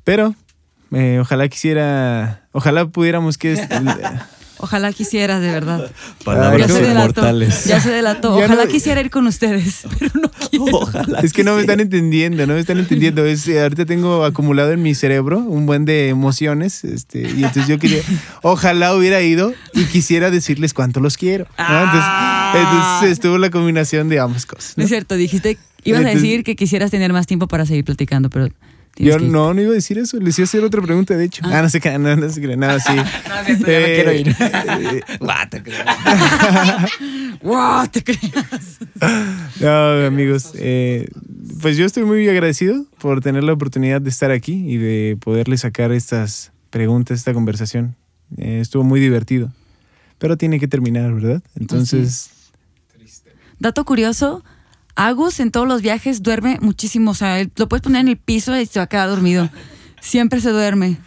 [0.04, 0.36] Pero
[0.92, 3.56] eh, ojalá quisiera, ojalá pudiéramos que...
[4.58, 5.91] Ojalá quisieras, de verdad.
[6.24, 7.66] Palabras ya inmortales.
[7.66, 8.36] Ya se delató.
[8.36, 10.66] Ojalá no- quisiera ir con ustedes, pero no quiero.
[10.78, 11.20] Ojalá.
[11.20, 13.26] es que no me están entendiendo, no me están entendiendo.
[13.26, 16.84] Es, eh, ahorita tengo acumulado en mi cerebro un buen de emociones.
[16.84, 18.01] Este, y entonces yo quería,
[18.41, 21.47] ojalá hubiera ido y quisiera decirles cuánto los quiero.
[21.58, 21.84] ¿no?
[21.84, 22.10] Entonces,
[22.56, 24.78] entonces estuvo la combinación de ambas cosas.
[24.78, 28.30] No es cierto, dijiste, ibas a decir que quisieras tener más tiempo para seguir platicando,
[28.30, 28.49] pero
[28.98, 30.18] Yo que no, no iba a decir eso.
[30.20, 31.41] Les iba a hacer otra pregunta, de hecho.
[31.46, 32.96] Ah, no sé qué, no, no sé qué, no, sí.
[32.96, 34.30] No, es cierto, ya no Eh, quiero ir.
[34.30, 35.84] eh, Guau, te creo.
[37.43, 37.88] ¡Wow!
[37.91, 38.80] Te creas.
[39.60, 41.08] No, amigos, eh,
[41.62, 45.58] pues yo estoy muy agradecido por tener la oportunidad de estar aquí y de poderle
[45.58, 47.96] sacar estas preguntas, esta conversación.
[48.38, 49.52] Eh, estuvo muy divertido,
[50.18, 51.43] pero tiene que terminar, ¿verdad?
[51.60, 52.32] Entonces,
[53.60, 54.43] Dato curioso,
[54.96, 57.12] Agus en todos los viajes duerme muchísimo.
[57.12, 59.50] O sea, lo puedes poner en el piso y se va a quedar dormido.
[60.02, 60.98] Siempre se duerme.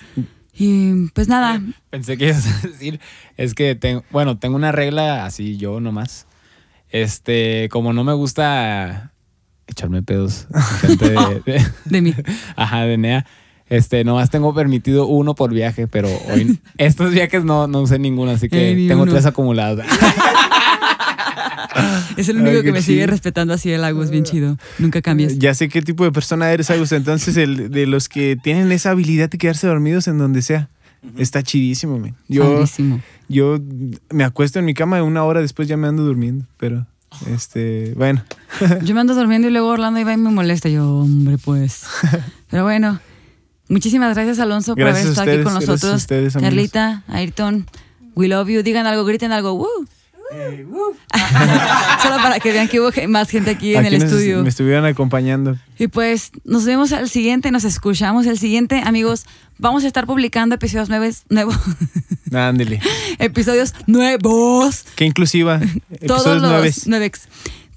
[0.61, 3.01] Y pues nada, Pensé que ibas a decir,
[3.36, 6.26] es que tengo, bueno, tengo una regla así yo nomás.
[6.91, 9.12] Este, como no me gusta
[9.66, 10.47] echarme pedos
[10.82, 12.14] enfrente de, de- de mí.
[12.57, 13.26] ajá, de Nea,
[13.68, 18.30] este, nomás tengo permitido uno por viaje, pero hoy estos viajes no, no usé ninguno,
[18.32, 19.12] así que Eh, tengo uno.
[19.12, 19.84] tres acumulados.
[22.16, 23.06] Es el único que me sigue chido.
[23.09, 24.59] respetando así el Agus, bien chido.
[24.78, 25.38] Nunca cambias.
[25.38, 26.96] ya sé qué tipo de persona eres, Augusto.
[26.96, 30.68] Entonces, el, de los que tienen esa habilidad de quedarse dormidos en donde sea.
[31.16, 32.16] Está chidísimo, man.
[32.26, 33.00] Yo, Padrísimo.
[33.28, 33.59] yo
[34.11, 36.86] me acuesto en mi cama y una hora después ya me ando durmiendo, pero,
[37.30, 38.24] este, bueno.
[38.82, 40.68] Yo me ando durmiendo y luego Orlando iba y me molesta.
[40.68, 41.84] Yo, hombre, pues.
[42.50, 42.98] Pero bueno,
[43.68, 46.02] muchísimas gracias, Alonso, por Gracias haber a estado aquí con ustedes, gracias a nosotros.
[46.02, 46.34] ustedes.
[46.34, 47.66] Carlita, Ayrton,
[48.16, 48.62] we love you.
[48.64, 49.54] Digan algo, griten algo.
[49.54, 49.66] ¡Woo!
[52.03, 54.43] Solo para que vean que hubo más gente aquí en el nos- estudio.
[54.43, 55.57] me estuvieron acompañando.
[55.79, 59.24] Y pues nos vemos al siguiente, nos escuchamos el siguiente, amigos.
[59.59, 61.57] Vamos a estar publicando episodios nuevos, nuevos
[62.33, 62.81] Ándele.
[63.18, 65.59] episodios nuevos Qué inclusiva.
[65.59, 66.72] todos Episodios los nueve.
[66.87, 67.29] nuevex.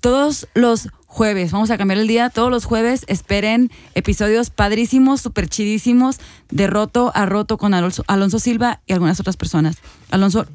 [0.01, 1.51] todos los jueves.
[1.51, 2.29] Vamos a cambiar el día.
[2.29, 8.39] Todos los jueves esperen episodios padrísimos, súper chidísimos de roto a roto con Alonso, Alonso
[8.39, 9.77] Silva y algunas otras personas.
[10.11, 10.45] Alonso.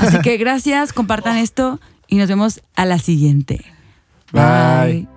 [0.00, 3.64] Así que gracias, compartan esto y nos vemos a la siguiente.
[4.32, 5.13] Bye.